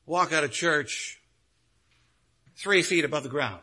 walk 0.06 0.32
out 0.32 0.44
of 0.44 0.50
church 0.50 1.20
three 2.56 2.82
feet 2.82 3.04
above 3.04 3.22
the 3.22 3.28
ground. 3.28 3.62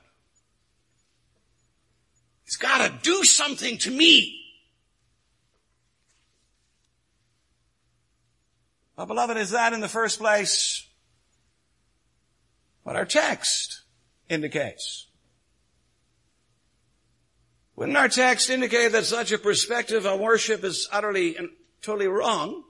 It's 2.46 2.58
gotta 2.58 2.94
do 3.02 3.24
something 3.24 3.78
to 3.80 3.92
me. 3.92 4.38
Well, 8.98 9.06
beloved, 9.06 9.38
is 9.38 9.52
that 9.52 9.74
in 9.74 9.80
the 9.80 9.88
first 9.88 10.20
place 10.20 10.88
what 12.84 12.96
our 12.96 13.06
text 13.06 13.84
indicates? 14.30 15.08
Wouldn't 17.76 17.98
our 17.98 18.10
text 18.10 18.50
indicate 18.50 18.92
that 18.92 19.06
such 19.06 19.32
a 19.32 19.38
perspective 19.38 20.06
on 20.06 20.20
worship 20.20 20.64
is 20.64 20.88
utterly 20.92 21.38
and 21.38 21.50
totally 21.82 22.08
wrong? 22.08 22.64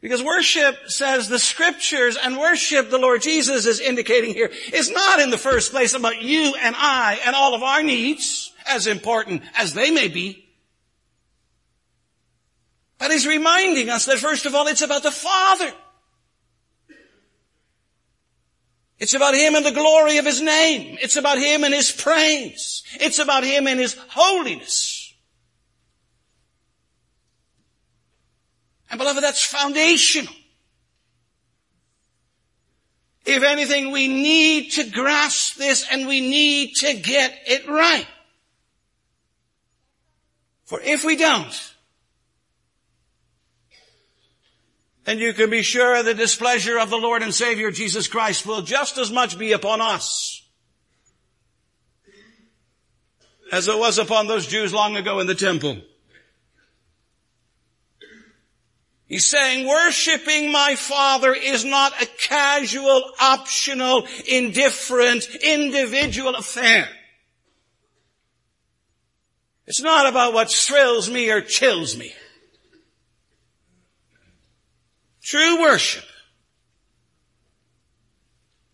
Because 0.00 0.22
worship 0.22 0.76
says 0.86 1.28
the 1.28 1.38
scriptures 1.38 2.16
and 2.16 2.38
worship 2.38 2.88
the 2.88 2.98
Lord 2.98 3.20
Jesus 3.20 3.66
is 3.66 3.80
indicating 3.80 4.32
here 4.32 4.50
is 4.72 4.90
not 4.90 5.20
in 5.20 5.30
the 5.30 5.38
first 5.38 5.72
place 5.72 5.92
about 5.92 6.22
you 6.22 6.54
and 6.60 6.74
I 6.76 7.20
and 7.26 7.36
all 7.36 7.54
of 7.54 7.62
our 7.62 7.82
needs, 7.82 8.52
as 8.66 8.86
important 8.86 9.42
as 9.58 9.74
they 9.74 9.90
may 9.90 10.08
be. 10.08 10.46
But 12.98 13.10
he's 13.10 13.26
reminding 13.26 13.90
us 13.90 14.06
that 14.06 14.18
first 14.18 14.46
of 14.46 14.54
all, 14.54 14.66
it's 14.68 14.82
about 14.82 15.02
the 15.02 15.10
Father. 15.10 15.72
It's 19.00 19.14
about 19.14 19.34
Him 19.34 19.54
and 19.54 19.64
the 19.64 19.72
glory 19.72 20.18
of 20.18 20.26
His 20.26 20.42
name. 20.42 20.98
It's 21.00 21.16
about 21.16 21.38
Him 21.38 21.64
and 21.64 21.72
His 21.72 21.90
praise. 21.90 22.82
It's 23.00 23.18
about 23.18 23.44
Him 23.44 23.66
and 23.66 23.80
His 23.80 23.96
holiness. 24.08 24.99
And 28.90 28.98
beloved, 28.98 29.22
that's 29.22 29.44
foundational. 29.44 30.34
If 33.24 33.42
anything, 33.44 33.92
we 33.92 34.08
need 34.08 34.72
to 34.72 34.90
grasp 34.90 35.56
this 35.56 35.86
and 35.90 36.08
we 36.08 36.20
need 36.20 36.74
to 36.76 36.94
get 36.94 37.38
it 37.46 37.68
right. 37.68 38.06
For 40.64 40.80
if 40.80 41.04
we 41.04 41.16
don't, 41.16 41.72
then 45.04 45.18
you 45.18 45.32
can 45.32 45.50
be 45.50 45.62
sure 45.62 46.02
the 46.02 46.14
displeasure 46.14 46.78
of 46.78 46.90
the 46.90 46.96
Lord 46.96 47.22
and 47.22 47.34
Savior 47.34 47.70
Jesus 47.70 48.08
Christ 48.08 48.46
will 48.46 48.62
just 48.62 48.98
as 48.98 49.12
much 49.12 49.38
be 49.38 49.52
upon 49.52 49.80
us 49.80 50.42
as 53.52 53.68
it 53.68 53.78
was 53.78 53.98
upon 53.98 54.26
those 54.26 54.46
Jews 54.46 54.72
long 54.72 54.96
ago 54.96 55.18
in 55.20 55.26
the 55.26 55.34
temple. 55.34 55.80
He's 59.10 59.26
saying 59.26 59.66
worshiping 59.66 60.52
my 60.52 60.76
Father 60.76 61.34
is 61.34 61.64
not 61.64 62.00
a 62.00 62.06
casual, 62.06 63.02
optional, 63.20 64.06
indifferent, 64.28 65.26
individual 65.42 66.36
affair. 66.36 66.88
It's 69.66 69.82
not 69.82 70.06
about 70.06 70.32
what 70.32 70.48
thrills 70.48 71.10
me 71.10 71.28
or 71.28 71.40
chills 71.40 71.96
me. 71.96 72.12
True 75.24 75.60
worship 75.60 76.04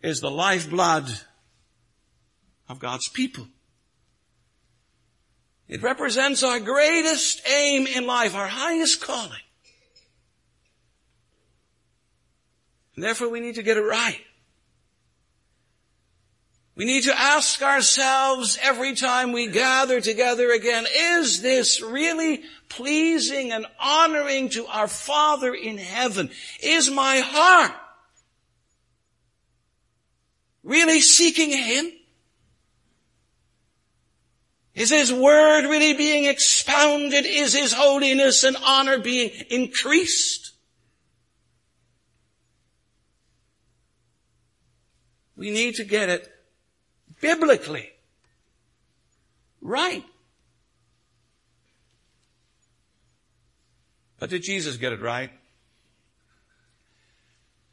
is 0.02 0.20
the 0.20 0.30
lifeblood 0.30 1.10
of 2.68 2.78
God's 2.78 3.08
people. 3.08 3.46
It 5.66 5.82
represents 5.82 6.42
our 6.42 6.60
greatest 6.60 7.40
aim 7.48 7.86
in 7.86 8.06
life, 8.06 8.34
our 8.34 8.48
highest 8.48 9.00
calling. 9.00 9.40
And 12.96 13.04
therefore 13.04 13.28
we 13.28 13.40
need 13.40 13.56
to 13.56 13.62
get 13.62 13.76
it 13.76 13.82
right. 13.82 14.20
We 16.74 16.84
need 16.84 17.04
to 17.04 17.18
ask 17.18 17.62
ourselves 17.62 18.58
every 18.62 18.94
time 18.94 19.32
we 19.32 19.46
gather 19.46 20.00
together 20.00 20.50
again, 20.50 20.86
is 20.94 21.40
this 21.40 21.80
really 21.80 22.42
pleasing 22.68 23.52
and 23.52 23.66
honoring 23.80 24.50
to 24.50 24.66
our 24.66 24.88
Father 24.88 25.54
in 25.54 25.78
heaven? 25.78 26.30
Is 26.62 26.90
my 26.90 27.20
heart 27.20 27.72
really 30.62 31.00
seeking 31.00 31.50
Him? 31.50 31.92
Is 34.74 34.90
His 34.90 35.10
Word 35.10 35.62
really 35.62 35.94
being 35.94 36.26
expounded? 36.26 37.24
Is 37.24 37.54
His 37.54 37.72
holiness 37.72 38.44
and 38.44 38.54
honor 38.62 38.98
being 38.98 39.30
increased? 39.48 40.45
We 45.36 45.50
need 45.50 45.74
to 45.76 45.84
get 45.84 46.08
it 46.08 46.32
biblically 47.20 47.90
right. 49.60 50.04
But 54.18 54.30
did 54.30 54.42
Jesus 54.42 54.76
get 54.76 54.92
it 54.92 55.02
right? 55.02 55.30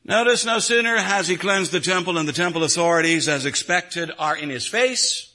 Notice 0.06 0.44
no 0.44 0.60
sooner 0.60 0.98
has 0.98 1.30
he 1.30 1.38
cleansed 1.38 1.72
the 1.72 1.80
temple 1.80 2.18
and 2.18 2.28
the 2.28 2.34
temple 2.34 2.64
authorities 2.64 3.30
as 3.30 3.46
expected 3.46 4.12
are 4.20 4.36
in 4.36 4.50
his 4.50 4.68
face. 4.68 5.34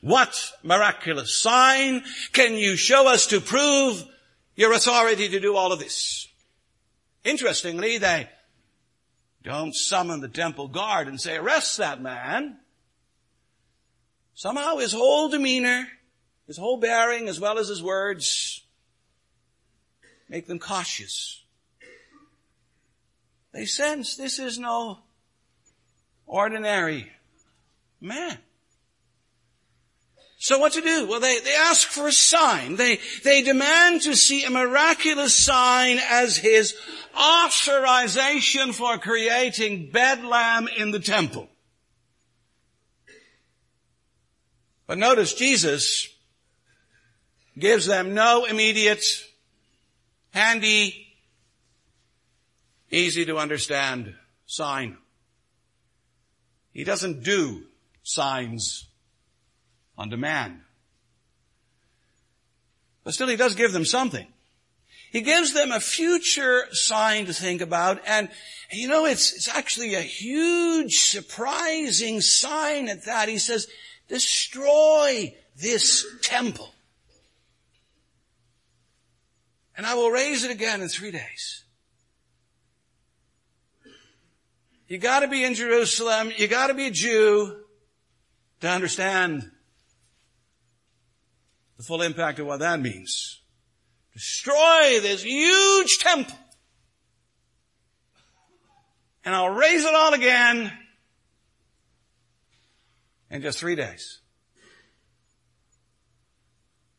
What 0.00 0.52
miraculous 0.64 1.40
sign 1.40 2.02
can 2.32 2.54
you 2.54 2.76
show 2.76 3.08
us 3.08 3.28
to 3.28 3.40
prove 3.40 4.04
your 4.56 4.72
authority 4.72 5.28
to 5.28 5.38
do 5.38 5.54
all 5.54 5.72
of 5.72 5.78
this? 5.78 6.26
Interestingly, 7.24 7.98
they 7.98 8.28
don't 9.46 9.76
summon 9.76 10.20
the 10.20 10.28
temple 10.28 10.66
guard 10.66 11.06
and 11.06 11.20
say, 11.20 11.36
arrest 11.36 11.78
that 11.78 12.02
man. 12.02 12.58
Somehow 14.34 14.78
his 14.78 14.92
whole 14.92 15.28
demeanor, 15.28 15.86
his 16.48 16.58
whole 16.58 16.78
bearing, 16.78 17.28
as 17.28 17.38
well 17.38 17.56
as 17.56 17.68
his 17.68 17.80
words, 17.80 18.64
make 20.28 20.48
them 20.48 20.58
cautious. 20.58 21.44
They 23.52 23.66
sense 23.66 24.16
this 24.16 24.40
is 24.40 24.58
no 24.58 24.98
ordinary 26.26 27.12
man. 28.00 28.38
So 30.38 30.58
what 30.58 30.74
to 30.74 30.82
do? 30.82 31.06
Well, 31.06 31.20
they, 31.20 31.40
they 31.40 31.54
ask 31.54 31.88
for 31.88 32.08
a 32.08 32.12
sign. 32.12 32.76
They, 32.76 33.00
they 33.24 33.42
demand 33.42 34.02
to 34.02 34.14
see 34.14 34.44
a 34.44 34.50
miraculous 34.50 35.34
sign 35.34 35.98
as 36.10 36.36
his 36.36 36.74
authorization 37.18 38.72
for 38.72 38.98
creating 38.98 39.90
Bedlam 39.90 40.68
in 40.68 40.90
the 40.90 41.00
temple. 41.00 41.48
But 44.86 44.98
notice 44.98 45.34
Jesus 45.34 46.08
gives 47.58 47.86
them 47.86 48.14
no 48.14 48.44
immediate, 48.44 49.04
handy, 50.30 51.06
easy 52.90 53.24
to 53.24 53.38
understand 53.38 54.14
sign. 54.44 54.98
He 56.72 56.84
doesn't 56.84 57.24
do 57.24 57.64
signs 58.02 58.85
on 59.96 60.08
demand. 60.08 60.60
But 63.04 63.14
still 63.14 63.28
he 63.28 63.36
does 63.36 63.54
give 63.54 63.72
them 63.72 63.84
something. 63.84 64.26
He 65.12 65.20
gives 65.22 65.52
them 65.52 65.70
a 65.70 65.80
future 65.80 66.66
sign 66.72 67.26
to 67.26 67.32
think 67.32 67.60
about 67.60 68.00
and 68.06 68.28
you 68.72 68.88
know, 68.88 69.06
it's, 69.06 69.32
it's 69.32 69.48
actually 69.48 69.94
a 69.94 70.00
huge 70.00 70.96
surprising 70.96 72.20
sign 72.20 72.88
at 72.88 73.04
that. 73.04 73.28
He 73.28 73.38
says, 73.38 73.68
destroy 74.08 75.34
this 75.56 76.04
temple. 76.22 76.74
And 79.76 79.86
I 79.86 79.94
will 79.94 80.10
raise 80.10 80.42
it 80.42 80.50
again 80.50 80.80
in 80.80 80.88
three 80.88 81.10
days. 81.10 81.64
You 84.88 84.98
gotta 84.98 85.28
be 85.28 85.44
in 85.44 85.54
Jerusalem, 85.54 86.32
you 86.36 86.48
gotta 86.48 86.74
be 86.74 86.86
a 86.86 86.90
Jew 86.90 87.56
to 88.60 88.68
understand 88.68 89.50
the 91.76 91.82
full 91.82 92.02
impact 92.02 92.38
of 92.38 92.46
what 92.46 92.60
that 92.60 92.80
means. 92.80 93.40
Destroy 94.12 95.00
this 95.00 95.22
huge 95.22 95.98
temple. 95.98 96.38
And 99.24 99.34
I'll 99.34 99.50
raise 99.50 99.84
it 99.84 99.94
all 99.94 100.14
again 100.14 100.72
in 103.30 103.42
just 103.42 103.58
three 103.58 103.74
days. 103.74 104.20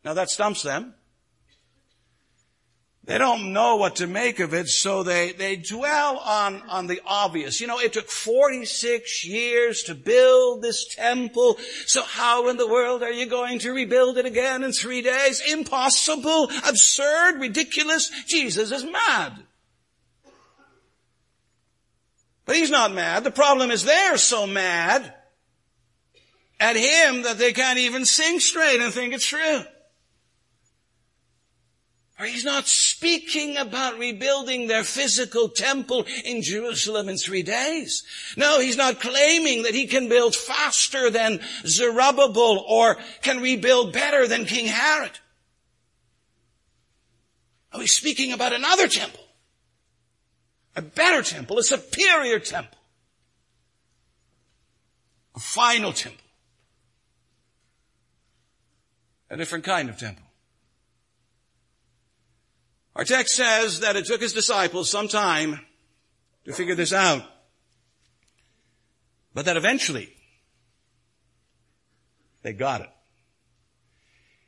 Now 0.04 0.14
that 0.14 0.30
stumps 0.30 0.62
them. 0.62 0.94
They 3.08 3.18
don't 3.18 3.54
know 3.54 3.78
what 3.78 3.96
to 3.96 4.08
make 4.08 4.42
of 4.42 4.54
it, 4.54 4.68
so 4.68 5.02
they, 5.02 5.32
they 5.32 5.56
dwell 5.56 6.18
on, 6.18 6.62
on 6.68 6.88
the 6.88 7.00
obvious. 7.06 7.62
You 7.62 7.68
know, 7.68 7.80
it 7.80 7.94
took 7.94 8.10
46 8.10 9.26
years 9.26 9.84
to 9.84 9.96
build 9.96 10.62
this 10.62 10.94
temple, 10.94 11.58
so 11.86 12.04
how 12.04 12.50
in 12.50 12.58
the 12.58 12.68
world 12.68 13.04
are 13.04 13.12
you 13.12 13.26
going 13.26 13.60
to 13.60 13.72
rebuild 13.72 14.18
it 14.18 14.26
again 14.26 14.62
in 14.62 14.74
three 14.74 15.02
days? 15.02 15.42
Impossible, 15.50 16.50
absurd, 16.68 17.40
ridiculous. 17.40 18.12
Jesus 18.28 18.74
is 18.74 18.84
mad. 18.84 19.32
But 22.44 22.58
he's 22.58 22.72
not 22.72 22.94
mad. 22.94 23.24
The 23.24 23.32
problem 23.32 23.72
is 23.72 23.86
they're 23.86 24.18
so 24.18 24.46
mad 24.46 25.14
at 26.60 26.76
him 26.76 27.22
that 27.22 27.38
they 27.38 27.54
can't 27.54 27.80
even 27.80 28.04
sing 28.04 28.42
straight 28.42 28.82
and 28.82 28.94
think 28.94 29.14
it's 29.14 29.26
true. 29.26 29.62
Or 32.20 32.26
he's 32.26 32.46
not 32.46 32.68
speaking 32.68 33.58
about 33.58 34.00
rebuilding 34.00 34.66
their 34.68 34.84
physical 34.84 35.50
temple 35.50 36.06
in 36.26 36.42
Jerusalem 36.42 37.10
in 37.10 37.18
three 37.18 37.44
days. 37.44 38.04
No, 38.36 38.60
he's 38.60 38.78
not 38.78 39.00
claiming 39.00 39.64
that 39.64 39.76
he 39.76 39.86
can 39.86 40.10
build 40.10 40.36
faster 40.36 41.12
than 41.12 41.42
Zerubbabel 41.66 42.66
or 42.68 42.98
can 43.22 43.40
rebuild 43.40 43.94
better 43.94 44.28
than 44.28 44.46
King 44.46 44.66
Herod. 44.66 45.12
No, 47.72 47.82
he's 47.82 47.94
speaking 47.94 48.32
about 48.32 48.54
another 48.54 48.88
temple. 48.88 49.24
A 50.76 50.82
better 50.82 51.22
temple, 51.22 51.60
a 51.60 51.64
superior 51.64 52.40
temple. 52.40 52.80
A 55.36 55.40
final 55.40 55.94
temple. 55.94 56.24
A 59.30 59.38
different 59.38 59.66
kind 59.66 59.90
of 59.90 60.00
temple. 60.00 60.27
Our 62.98 63.04
text 63.04 63.36
says 63.36 63.82
that 63.82 63.96
it 63.96 64.08
took 64.08 64.22
his 64.22 64.34
disciples 64.34 64.90
some 64.90 65.08
time 65.08 65.60
to 66.46 66.54
figure 66.54 66.74
this 66.74 66.92
out. 66.92 67.22
But 69.36 69.46
that 69.46 69.56
eventually 69.56 70.10
they 72.42 72.54
got 72.54 72.82
it. 72.82 72.90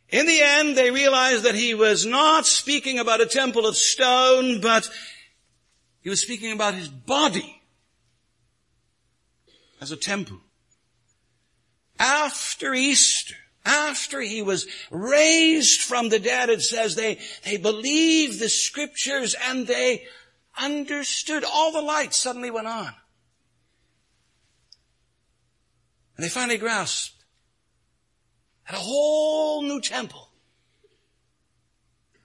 In 0.09 0.25
the 0.25 0.41
end, 0.41 0.75
they 0.75 0.89
realized 0.89 1.43
that 1.43 1.53
he 1.53 1.75
was 1.75 2.07
not 2.07 2.47
speaking 2.47 2.97
about 2.97 3.21
a 3.21 3.27
temple 3.27 3.67
of 3.67 3.75
stone, 3.77 4.61
but 4.61 4.89
he 6.01 6.09
was 6.09 6.19
speaking 6.19 6.51
about 6.51 6.73
his 6.73 6.87
body 6.87 7.61
as 9.79 9.91
a 9.91 9.95
temple. 9.95 10.39
After 11.99 12.73
Easter, 12.73 13.35
after 13.65 14.21
he 14.21 14.41
was 14.41 14.67
raised 14.89 15.81
from 15.81 16.09
the 16.09 16.19
dead, 16.19 16.49
it 16.49 16.61
says 16.61 16.95
they, 16.95 17.19
they 17.43 17.57
believed 17.57 18.39
the 18.39 18.49
scriptures 18.49 19.35
and 19.47 19.67
they 19.67 20.05
understood. 20.59 21.43
All 21.43 21.71
the 21.71 21.81
lights 21.81 22.17
suddenly 22.17 22.51
went 22.51 22.67
on. 22.67 22.93
And 26.15 26.25
they 26.25 26.29
finally 26.29 26.57
grasped 26.57 27.15
that 28.67 28.75
a 28.75 28.79
whole 28.79 29.63
new 29.63 29.81
temple 29.81 30.29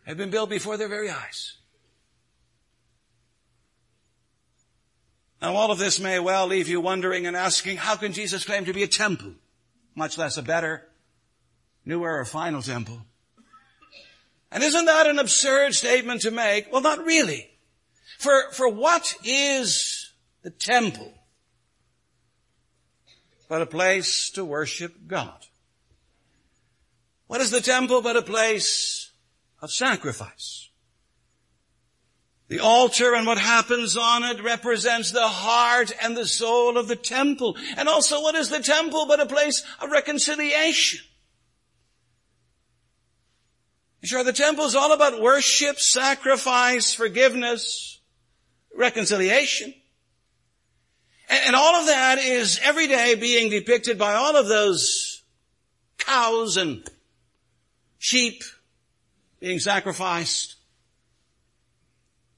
had 0.07 0.17
been 0.17 0.31
built 0.31 0.51
before 0.51 0.77
their 0.77 0.89
very 0.89 1.11
eyes. 1.11 1.57
Now 5.41 5.55
all 5.55 5.71
of 5.71 5.79
this 5.79 6.01
may 6.01 6.19
well 6.19 6.47
leave 6.47 6.69
you 6.69 6.81
wondering 6.81 7.27
and 7.27 7.37
asking, 7.37 7.77
how 7.77 7.97
can 7.97 8.13
Jesus 8.13 8.45
claim 8.45 8.65
to 8.65 8.73
be 8.73 8.83
a 8.83 8.89
temple, 8.89 9.35
much 9.95 10.17
less 10.17 10.37
a 10.37 10.43
better 10.43 10.89
newer 11.85 12.19
or 12.19 12.25
final 12.25 12.63
temple. 12.63 13.01
And 14.51 14.63
isn't 14.63 14.85
that 14.85 15.07
an 15.07 15.19
absurd 15.19 15.75
statement 15.75 16.23
to 16.23 16.31
make? 16.31 16.73
Well, 16.73 16.81
not 16.81 17.05
really. 17.05 17.51
For, 18.19 18.51
for 18.53 18.69
what 18.69 19.17
is 19.25 20.13
the 20.43 20.51
temple 20.51 21.13
but 23.49 23.63
a 23.63 23.67
place 23.67 24.31
to 24.31 24.45
worship 24.45 24.95
God? 25.07 25.47
What 27.27 27.41
is 27.41 27.51
the 27.51 27.61
temple 27.61 28.01
but 28.01 28.17
a 28.17 28.23
place 28.23 29.11
of 29.61 29.73
sacrifice? 29.73 30.71
The 32.49 32.61
altar 32.61 33.15
and 33.15 33.27
what 33.27 33.39
happens 33.39 33.97
on 33.97 34.23
it 34.23 34.43
represents 34.43 35.11
the 35.11 35.27
heart 35.27 35.93
and 36.03 36.17
the 36.17 36.27
soul 36.27 36.77
of 36.77 36.89
the 36.89 36.97
temple. 36.97 37.57
And 37.77 37.89
also 37.89 38.21
what 38.21 38.35
is 38.35 38.51
the 38.51 38.61
temple 38.61 39.07
but 39.07 39.19
a 39.19 39.27
place 39.27 39.65
of 39.81 39.91
reconciliation? 39.91 41.01
Sure, 44.05 44.23
the 44.23 44.35
temple 44.35 44.67
is 44.67 44.75
all 44.75 44.93
about 44.93 45.23
worship, 45.23 45.81
sacrifice, 45.81 46.93
forgiveness, 46.93 48.01
reconciliation. 48.77 49.73
And 51.31 51.57
all 51.57 51.81
of 51.81 51.87
that 51.87 52.19
is 52.19 52.61
every 52.63 52.87
day 52.87 53.15
being 53.15 53.51
depicted 53.51 53.99
by 53.99 54.13
all 54.13 54.37
of 54.37 54.47
those 54.47 55.23
cows 55.97 56.59
and 56.59 56.87
sheep 57.99 58.43
being 59.41 59.59
sacrificed. 59.59 60.57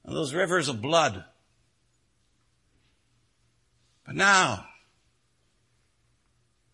And 0.05 0.15
those 0.15 0.33
rivers 0.33 0.69
of 0.69 0.81
blood. 0.81 1.25
But 4.05 4.15
now, 4.15 4.65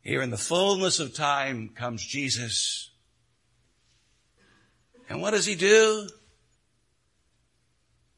here 0.02 0.22
in 0.22 0.30
the 0.30 0.38
fullness 0.38 1.00
of 1.00 1.16
time 1.16 1.70
comes 1.70 2.06
Jesus 2.06 2.92
and 5.10 5.22
what 5.22 5.32
does 5.32 5.46
he 5.46 5.56
do? 5.56 6.08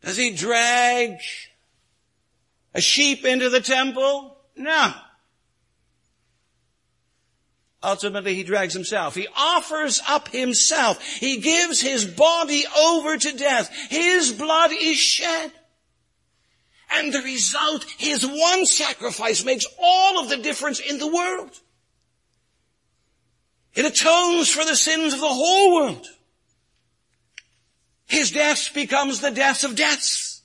Does 0.02 0.18
he 0.18 0.32
drag 0.32 1.18
a 2.74 2.82
sheep 2.82 3.26
into 3.26 3.50
the 3.50 3.62
temple? 3.62 4.38
No. 4.56 4.94
Ultimately, 7.82 8.34
he 8.36 8.44
drags 8.44 8.74
himself. 8.74 9.14
He 9.14 9.28
offers 9.36 10.02
up 10.08 10.30
himself. 10.30 11.04
He 11.04 11.38
gives 11.38 11.82
his 11.82 12.06
body 12.06 12.64
over 12.80 13.18
to 13.18 13.32
death. 13.38 13.72
His 13.90 14.32
blood 14.32 14.72
is 14.72 14.98
shed. 14.98 15.52
And 16.92 17.14
the 17.14 17.22
result, 17.22 17.86
his 17.98 18.26
one 18.26 18.66
sacrifice 18.66 19.44
makes 19.44 19.66
all 19.82 20.20
of 20.20 20.30
the 20.30 20.38
difference 20.38 20.80
in 20.80 20.98
the 20.98 21.08
world. 21.08 21.52
It 23.76 23.86
atones 23.86 24.50
for 24.50 24.64
the 24.64 24.76
sins 24.76 25.14
of 25.14 25.20
the 25.20 25.28
whole 25.28 25.76
world. 25.76 26.08
His 28.08 28.32
death 28.32 28.72
becomes 28.74 29.20
the 29.20 29.32
death 29.32 29.64
of 29.64 29.76
deaths. 29.76 30.42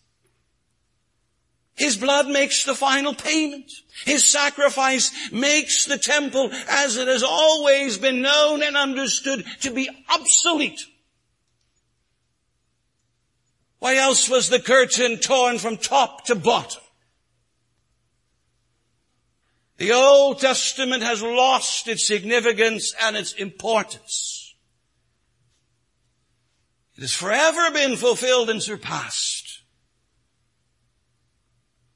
His 1.74 1.96
blood 1.96 2.28
makes 2.28 2.64
the 2.64 2.74
final 2.74 3.14
payment. 3.14 3.70
His 4.04 4.26
sacrifice 4.26 5.12
makes 5.32 5.86
the 5.86 5.96
temple, 5.96 6.50
as 6.68 6.96
it 6.96 7.08
has 7.08 7.22
always 7.22 7.96
been 7.96 8.20
known 8.20 8.62
and 8.62 8.76
understood, 8.76 9.44
to 9.60 9.70
be 9.70 9.88
obsolete. 10.10 10.80
Why 13.78 13.96
else 13.96 14.28
was 14.28 14.50
the 14.50 14.60
curtain 14.60 15.16
torn 15.18 15.58
from 15.58 15.78
top 15.78 16.26
to 16.26 16.34
bottom? 16.34 16.82
The 19.78 19.92
Old 19.92 20.38
Testament 20.40 21.02
has 21.02 21.22
lost 21.22 21.88
its 21.88 22.06
significance 22.06 22.94
and 23.00 23.16
its 23.16 23.32
importance. 23.32 24.39
It 27.00 27.04
has 27.04 27.14
forever 27.14 27.70
been 27.70 27.96
fulfilled 27.96 28.50
and 28.50 28.62
surpassed. 28.62 29.62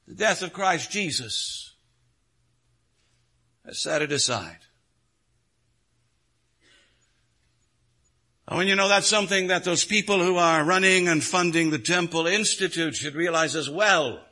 The 0.09 0.15
death 0.15 0.41
of 0.41 0.55
Christ 0.55 0.91
Jesus 0.91 1.75
has 3.67 3.83
set 3.83 4.01
it 4.01 4.13
aside. 4.13 4.61
And 8.49 8.57
when 8.57 8.67
you 8.67 8.77
know 8.77 8.89
that's 8.89 9.07
something 9.07 9.49
that 9.49 9.65
those 9.65 9.85
people 9.85 10.25
who 10.25 10.39
are 10.39 10.65
running 10.65 11.07
and 11.09 11.23
funding 11.23 11.69
the 11.69 11.79
Temple 11.79 12.27
Institute 12.27 12.95
should 12.95 13.15
realize 13.15 13.55
as 13.55 13.69
well. 13.69 14.25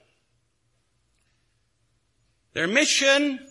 Their 2.55 2.67
mission 2.67 3.47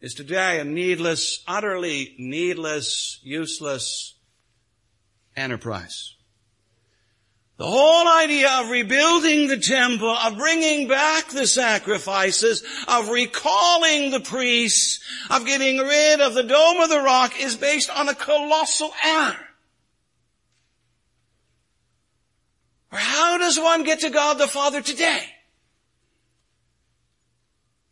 is 0.00 0.14
today 0.14 0.60
a 0.60 0.64
needless, 0.64 1.42
utterly 1.48 2.14
needless, 2.16 3.18
useless 3.24 4.14
enterprise. 5.38 6.14
The 7.58 7.66
whole 7.66 8.06
idea 8.06 8.48
of 8.60 8.70
rebuilding 8.70 9.48
the 9.48 9.58
temple, 9.58 10.10
of 10.10 10.38
bringing 10.38 10.86
back 10.86 11.28
the 11.28 11.46
sacrifices, 11.46 12.62
of 12.86 13.08
recalling 13.08 14.12
the 14.12 14.20
priests, 14.20 15.00
of 15.28 15.44
getting 15.44 15.78
rid 15.78 16.20
of 16.20 16.34
the 16.34 16.44
dome 16.44 16.80
of 16.80 16.88
the 16.88 17.00
rock 17.00 17.40
is 17.40 17.56
based 17.56 17.90
on 17.90 18.08
a 18.08 18.14
colossal 18.14 18.92
error. 19.04 19.36
Or 22.92 22.98
how 22.98 23.38
does 23.38 23.58
one 23.58 23.82
get 23.82 24.00
to 24.00 24.10
God 24.10 24.38
the 24.38 24.46
Father 24.46 24.80
today? 24.80 25.24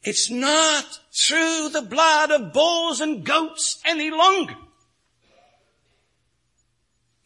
It's 0.02 0.30
not 0.30 0.85
through 1.12 1.70
the 1.70 1.82
blood 1.82 2.30
of 2.30 2.52
bulls 2.52 3.00
and 3.00 3.24
goats 3.24 3.80
any 3.85 4.12
longer. 4.12 4.54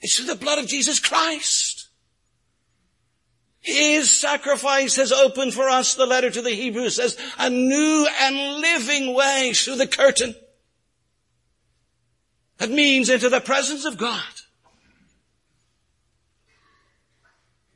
It's 0.01 0.17
through 0.17 0.27
the 0.27 0.35
blood 0.35 0.59
of 0.59 0.67
Jesus 0.67 0.99
Christ. 0.99 1.89
His 3.61 4.11
sacrifice 4.11 4.97
has 4.97 5.13
opened 5.13 5.53
for 5.53 5.69
us, 5.69 5.95
the 5.95 6.07
letter 6.07 6.31
to 6.31 6.41
the 6.43 6.51
Hebrews 6.51 6.97
says, 6.97 7.19
a 7.39 7.51
new 7.51 8.09
and 8.21 8.61
living 8.61 9.15
way 9.15 9.53
through 9.55 9.77
the 9.77 9.87
curtain. 9.87 10.35
That 12.57 12.71
means 12.71 13.11
into 13.11 13.29
the 13.29 13.41
presence 13.41 13.85
of 13.85 13.99
God. 13.99 14.23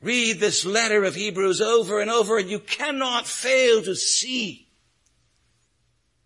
Read 0.01 0.39
this 0.39 0.65
letter 0.65 1.03
of 1.03 1.15
Hebrews 1.15 1.61
over 1.61 1.99
and 1.99 2.11
over 2.11 2.37
and 2.37 2.49
you 2.49 2.59
cannot 2.59 3.25
fail 3.25 3.81
to 3.83 3.95
see 3.95 4.67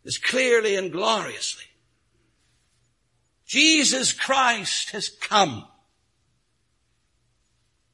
this 0.04 0.18
clearly 0.18 0.76
and 0.76 0.92
gloriously. 0.92 1.64
Jesus 3.46 4.12
Christ 4.12 4.92
has 4.92 5.10
come 5.10 5.66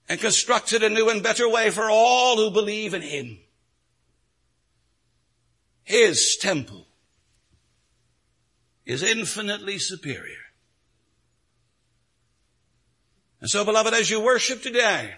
and 0.08 0.20
constructed 0.20 0.84
a 0.84 0.90
new 0.90 1.10
and 1.10 1.24
better 1.24 1.50
way 1.50 1.72
for 1.72 1.90
all 1.90 2.38
who 2.38 2.52
believe 2.52 2.94
in 2.94 3.02
Him. 3.02 3.40
His 5.84 6.38
temple 6.38 6.88
is 8.86 9.02
infinitely 9.04 9.80
superior. 9.80 10.38
And 13.42 13.50
so 13.50 13.66
beloved, 13.66 13.94
as 13.94 14.10
you 14.10 14.20
worship 14.20 14.62
today, 14.62 15.14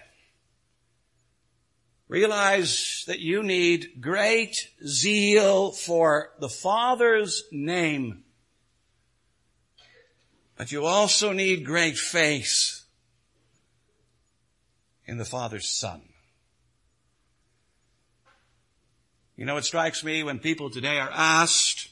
realize 2.08 3.04
that 3.06 3.20
you 3.20 3.42
need 3.42 4.00
great 4.00 4.68
zeal 4.86 5.72
for 5.72 6.30
the 6.40 6.48
Father's 6.48 7.44
name, 7.52 8.24
but 10.56 10.72
you 10.72 10.84
also 10.84 11.32
need 11.32 11.64
great 11.64 11.96
faith 11.96 12.77
in 15.08 15.16
the 15.16 15.24
Father's 15.24 15.66
Son. 15.66 16.02
You 19.36 19.46
know, 19.46 19.56
it 19.56 19.64
strikes 19.64 20.04
me 20.04 20.22
when 20.22 20.38
people 20.38 20.68
today 20.68 20.98
are 20.98 21.10
asked 21.10 21.88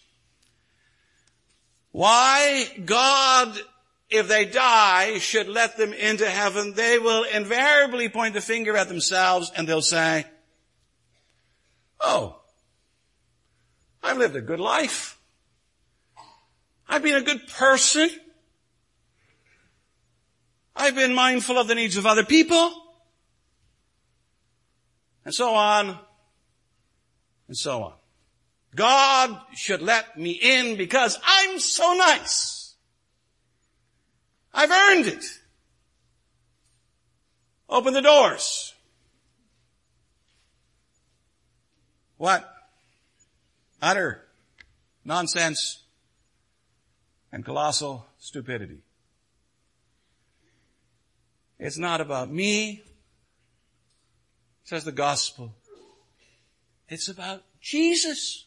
why 1.93 2.69
God, 2.85 3.59
if 4.11 4.29
they 4.29 4.45
die, 4.45 5.19
should 5.19 5.49
let 5.49 5.79
them 5.79 5.95
into 5.95 6.29
heaven, 6.29 6.75
they 6.75 6.99
will 6.99 7.25
invariably 7.25 8.11
point 8.11 8.35
the 8.35 8.43
finger 8.43 8.77
at 8.77 8.89
themselves 8.89 9.51
and 9.57 9.67
they'll 9.67 9.81
say, 9.81 10.27
Oh, 11.99 12.39
I've 14.03 14.19
lived 14.19 14.37
a 14.37 14.43
good 14.43 14.61
life. 14.61 15.19
I've 16.87 17.03
been 17.03 17.15
a 17.15 17.23
good 17.23 17.47
person. 17.49 18.11
I've 20.77 20.95
been 20.95 21.15
mindful 21.15 21.57
of 21.57 21.67
the 21.67 21.75
needs 21.75 21.97
of 21.97 22.05
other 22.05 22.25
people 22.25 22.86
and 25.27 25.35
so 25.35 25.55
on 25.57 25.99
and 27.49 27.57
so 27.57 27.83
on. 27.83 27.93
God 28.77 29.41
should 29.55 29.83
let 29.83 30.17
me 30.17 30.31
in 30.31 30.77
because 30.77 31.19
I'm 31.27 31.59
so 31.59 31.95
nice. 31.95 32.77
I've 34.55 34.71
earned 34.71 35.09
it. 35.09 35.25
Open 37.69 37.93
the 37.93 38.03
doors. 38.03 38.73
What? 42.19 42.49
Utter 43.83 44.23
nonsense 45.05 45.83
and 47.33 47.45
colossal 47.45 48.07
stupidity. 48.19 48.79
It's 51.59 51.79
not 51.79 52.01
about 52.01 52.31
me 52.31 52.85
says 54.67 54.85
the 54.85 54.91
gospel. 54.91 55.55
It's 56.89 57.09
about 57.09 57.45
Jesus. 57.61 58.47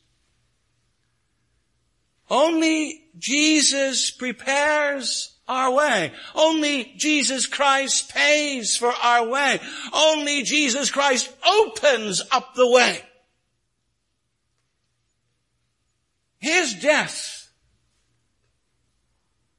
Only 2.29 3.05
Jesus 3.17 4.11
prepares 4.11 5.37
our 5.47 5.71
way. 5.71 6.11
Only 6.35 6.93
Jesus 6.97 7.47
Christ 7.47 8.13
pays 8.13 8.75
for 8.75 8.91
our 8.91 9.29
way. 9.29 9.61
Only 9.93 10.43
Jesus 10.43 10.91
Christ 10.91 11.33
opens 11.47 12.21
up 12.31 12.53
the 12.53 12.69
way. 12.69 13.01
His 16.39 16.73
death 16.73 17.49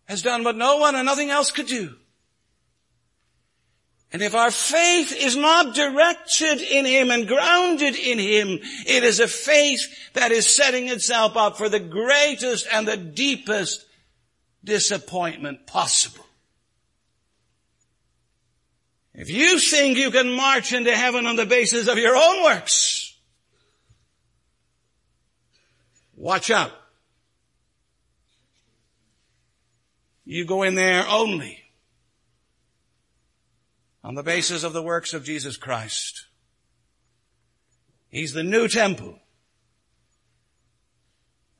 has 0.05 0.21
done 0.21 0.45
what 0.45 0.57
no 0.57 0.77
one 0.77 0.95
and 0.95 1.07
nothing 1.07 1.31
else 1.31 1.51
could 1.51 1.67
do. 1.67 1.97
And 4.13 4.23
if 4.23 4.35
our 4.35 4.51
faith 4.51 5.13
is 5.17 5.37
not 5.37 5.75
directed 5.75 6.61
in 6.61 6.85
Him 6.85 7.11
and 7.11 7.29
grounded 7.29 7.95
in 7.95 8.19
Him, 8.19 8.59
it 8.87 9.05
is 9.05 9.21
a 9.21 9.29
faith 9.29 10.13
that 10.15 10.33
is 10.33 10.53
setting 10.53 10.89
itself 10.89 11.37
up 11.37 11.57
for 11.57 11.69
the 11.69 11.79
greatest 11.79 12.67
and 12.73 12.89
the 12.89 12.97
deepest 12.97 13.87
disappointment 14.65 15.67
possible. 15.67 16.27
If 19.15 19.31
you 19.31 19.59
think 19.59 19.97
you 19.97 20.11
can 20.11 20.33
march 20.33 20.73
into 20.73 20.97
heaven 20.97 21.27
on 21.27 21.37
the 21.37 21.47
basis 21.47 21.87
of 21.87 21.99
your 21.99 22.17
own 22.17 22.43
works, 22.43 23.17
watch 26.17 26.51
out. 26.51 26.73
You 30.25 30.45
go 30.47 30.63
in 30.63 30.75
there 30.75 31.07
only 31.09 31.61
on 34.03 34.15
the 34.15 34.23
basis 34.23 34.63
of 34.63 34.73
the 34.73 34.83
works 34.83 35.13
of 35.15 35.25
Jesus 35.25 35.57
Christ. 35.57 36.27
He's 38.09 38.33
the 38.33 38.43
new 38.43 38.67
temple. 38.69 39.19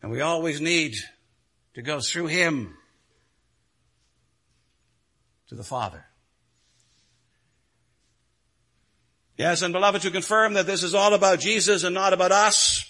And 0.03 0.11
we 0.11 0.21
always 0.21 0.61
need 0.61 0.97
to 1.75 1.83
go 1.83 2.01
through 2.01 2.27
Him 2.27 2.75
to 5.49 5.55
the 5.55 5.65
Father. 5.65 6.07
Yes, 9.37 9.63
and 9.63 9.73
beloved, 9.73 10.03
to 10.03 10.11
confirm 10.11 10.55
that 10.55 10.67
this 10.67 10.83
is 10.83 10.95
all 10.95 11.15
about 11.15 11.41
Jesus 11.41 11.83
and 11.83 11.95
not 11.95 12.13
about 12.13 12.33
us, 12.33 12.85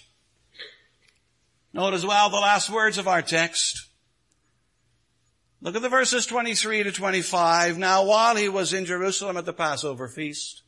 note 1.73 1.93
as 1.93 2.05
well 2.05 2.29
the 2.29 2.37
last 2.37 2.69
words 2.69 2.97
of 2.97 3.07
our 3.07 3.21
text. 3.21 3.87
Look 5.61 5.75
at 5.75 5.83
the 5.83 5.89
verses 5.89 6.25
23 6.25 6.83
to 6.83 6.91
25. 6.91 7.77
Now 7.77 8.03
while 8.03 8.35
he 8.35 8.49
was 8.49 8.73
in 8.73 8.85
Jerusalem 8.85 9.37
at 9.37 9.45
the 9.45 9.53
Passover 9.53 10.07
feast, 10.07 10.63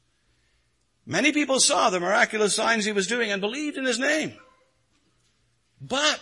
many 1.05 1.31
people 1.31 1.59
saw 1.59 1.89
the 1.89 1.99
miraculous 1.99 2.55
signs 2.55 2.85
he 2.85 2.91
was 2.91 3.07
doing 3.07 3.31
and 3.31 3.41
believed 3.41 3.77
in 3.77 3.85
his 3.85 3.97
name. 3.97 4.33
But 5.81 6.21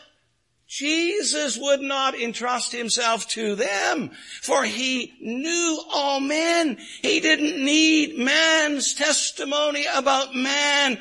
Jesus 0.68 1.58
would 1.58 1.82
not 1.82 2.18
entrust 2.18 2.72
himself 2.72 3.28
to 3.30 3.56
them, 3.56 4.12
for 4.42 4.64
he 4.64 5.14
knew 5.20 5.84
all 5.94 6.22
men. 6.22 6.78
He 7.02 7.20
didn't 7.20 7.64
need 7.64 8.18
man's 8.18 8.94
testimony 8.94 9.86
about 9.94 10.34
man, 10.34 10.98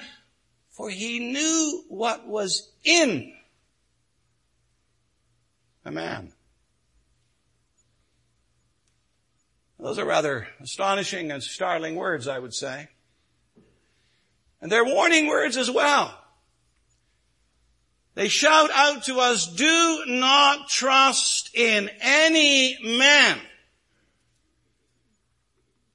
for 0.71 0.91
he 0.91 1.21
knew 1.21 1.85
what 1.89 2.27
was 2.27 2.73
in 2.83 3.33
a 5.85 5.93
man. 5.93 6.33
Those 9.83 9.99
are 9.99 10.05
rather 10.05 10.47
astonishing 10.61 11.31
and 11.33 11.43
startling 11.43 11.97
words, 11.97 12.28
I 12.28 12.39
would 12.39 12.53
say. 12.53 12.89
And 14.61 14.70
they're 14.70 14.85
warning 14.85 15.26
words 15.26 15.57
as 15.57 15.70
well. 15.70 16.14
They 18.14 18.28
shout 18.28 18.70
out 18.70 19.05
to 19.05 19.20
us, 19.20 19.47
do 19.47 20.05
not 20.07 20.68
trust 20.68 21.51
in 21.55 21.89
any 22.01 22.76
man. 22.83 23.41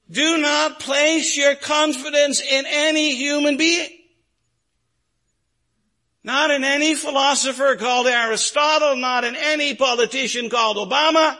Do 0.09 0.37
not 0.37 0.79
place 0.79 1.37
your 1.37 1.55
confidence 1.55 2.41
in 2.41 2.65
any 2.67 3.15
human 3.15 3.57
being. 3.57 3.89
Not 6.23 6.49
in 6.49 6.63
any 6.63 6.95
philosopher 6.95 7.75
called 7.75 8.07
Aristotle, 8.07 8.95
not 8.95 9.23
in 9.23 9.35
any 9.35 9.75
politician 9.75 10.49
called 10.49 10.77
Obama. 10.77 11.37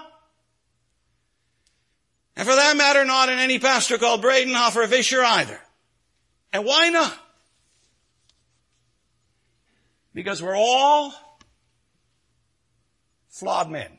And 2.36 2.48
for 2.48 2.56
that 2.56 2.76
matter, 2.76 3.06
not 3.06 3.30
in 3.30 3.40
any 3.40 3.60
pastor 3.60 3.98
called 3.98 4.22
Bradenhofer 4.22 4.84
or 4.84 4.88
Visscher 4.88 5.24
either. 5.24 5.60
And 6.52 6.66
why 6.66 6.90
not? 6.90 7.18
Because 10.14 10.42
we're 10.42 10.58
all 10.58 11.14
flawed 13.30 13.70
men. 13.70 13.92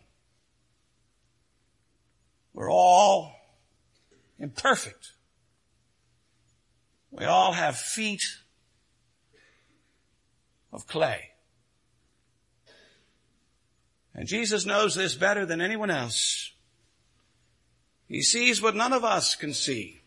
We're 2.53 2.71
all 2.71 3.35
imperfect. 4.39 5.13
We 7.11 7.25
all 7.25 7.53
have 7.53 7.77
feet 7.77 8.23
of 10.73 10.87
clay. 10.87 11.31
And 14.15 14.27
Jesus 14.27 14.65
knows 14.65 14.95
this 14.95 15.15
better 15.15 15.45
than 15.45 15.61
anyone 15.61 15.91
else. 15.91 16.53
He 18.09 18.23
sees 18.23 18.63
what 18.63 18.77
none 18.77 18.93
of 18.93 19.05
us 19.05 19.35
can 19.35 19.53
see. 19.53 20.01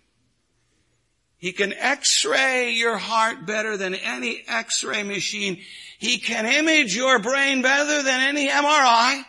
He 1.37 1.53
can 1.53 1.73
x-ray 1.73 2.71
your 2.71 2.97
heart 2.97 3.45
better 3.45 3.77
than 3.77 3.95
any 3.95 4.43
x-ray 4.47 5.03
machine. 5.03 5.61
He 5.97 6.17
can 6.17 6.45
image 6.45 6.95
your 6.95 7.19
brain 7.19 7.61
better 7.61 8.03
than 8.03 8.21
any 8.21 8.49
MRI. 8.49 9.23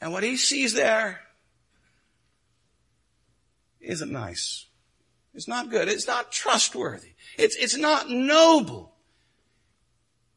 And 0.00 0.12
what 0.12 0.22
he 0.22 0.36
sees 0.36 0.74
there 0.74 1.20
isn't 3.80 4.10
nice. 4.10 4.66
It's 5.32 5.48
not 5.48 5.70
good. 5.70 5.88
It's 5.88 6.06
not 6.06 6.32
trustworthy. 6.32 7.12
It's, 7.38 7.56
it's 7.56 7.76
not 7.76 8.08
noble. 8.08 8.94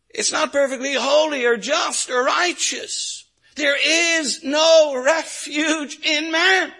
It's 0.09 0.31
not 0.31 0.51
perfectly 0.51 0.93
holy 0.93 1.45
or 1.45 1.57
just 1.57 2.09
or 2.09 2.23
righteous. 2.23 3.26
There 3.57 3.75
is 3.75 4.43
no 4.43 5.01
refuge 5.03 5.99
in 6.03 6.31
man. 6.31 6.71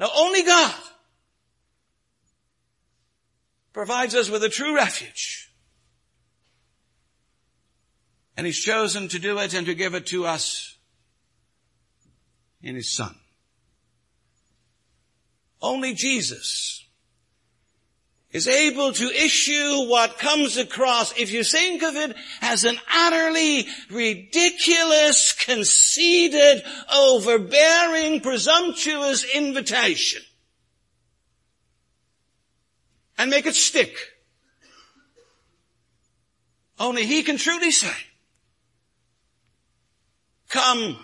Now 0.00 0.08
only 0.16 0.42
God 0.42 0.74
provides 3.74 4.14
us 4.14 4.30
with 4.30 4.42
a 4.42 4.48
true 4.48 4.74
refuge. 4.74 5.52
And 8.38 8.46
He's 8.46 8.58
chosen 8.58 9.08
to 9.08 9.18
do 9.18 9.38
it 9.38 9.52
and 9.52 9.66
to 9.66 9.74
give 9.74 9.94
it 9.94 10.06
to 10.06 10.24
us 10.24 10.78
in 12.62 12.74
His 12.74 12.90
Son. 12.90 13.14
Only 15.60 15.92
Jesus 15.92 16.81
is 18.32 18.48
able 18.48 18.92
to 18.92 19.04
issue 19.10 19.88
what 19.88 20.18
comes 20.18 20.56
across, 20.56 21.12
if 21.18 21.30
you 21.30 21.44
think 21.44 21.82
of 21.82 21.96
it 21.96 22.16
as 22.40 22.64
an 22.64 22.78
utterly 22.92 23.66
ridiculous, 23.90 25.32
conceited, 25.32 26.62
overbearing, 26.94 28.20
presumptuous 28.20 29.24
invitation. 29.34 30.22
And 33.18 33.30
make 33.30 33.46
it 33.46 33.54
stick. 33.54 33.94
Only 36.80 37.04
He 37.04 37.22
can 37.22 37.36
truly 37.36 37.70
say, 37.70 37.92
come 40.48 40.98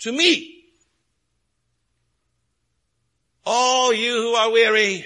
to 0.00 0.12
me. 0.12 0.50
All 3.44 3.92
you 3.92 4.12
who 4.12 4.34
are 4.34 4.52
weary 4.52 5.04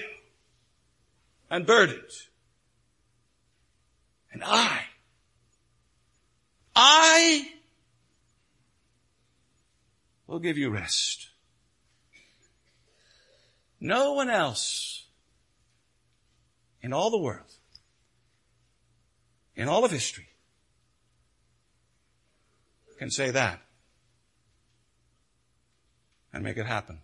and 1.49 1.65
burdened. 1.65 2.11
And 4.31 4.43
I, 4.45 4.81
I 6.75 7.47
will 10.27 10.39
give 10.39 10.57
you 10.57 10.69
rest. 10.69 11.29
No 13.79 14.13
one 14.13 14.29
else 14.29 15.05
in 16.81 16.93
all 16.93 17.09
the 17.09 17.17
world, 17.17 17.53
in 19.55 19.67
all 19.67 19.85
of 19.85 19.91
history, 19.91 20.27
can 22.97 23.11
say 23.11 23.31
that 23.31 23.61
and 26.33 26.43
make 26.43 26.57
it 26.57 26.65
happen. 26.65 26.99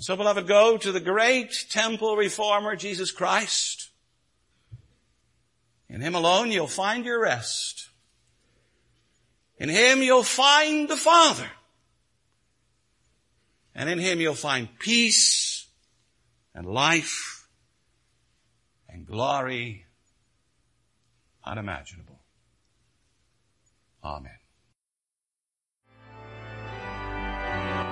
So 0.00 0.16
beloved, 0.16 0.46
go 0.46 0.78
to 0.78 0.92
the 0.92 1.00
great 1.00 1.66
temple 1.68 2.16
reformer, 2.16 2.74
Jesus 2.74 3.10
Christ. 3.10 3.90
In 5.90 6.00
Him 6.00 6.14
alone 6.14 6.50
you'll 6.50 6.66
find 6.68 7.04
your 7.04 7.20
rest. 7.20 7.90
In 9.58 9.68
Him 9.68 10.00
you'll 10.00 10.22
find 10.22 10.88
the 10.88 10.96
Father. 10.96 11.50
And 13.74 13.90
in 13.90 13.98
Him 13.98 14.22
you'll 14.22 14.34
find 14.34 14.70
peace 14.78 15.66
and 16.54 16.66
life 16.66 17.46
and 18.88 19.06
glory 19.06 19.84
unimaginable. 21.44 22.20
Amen. 24.02 24.39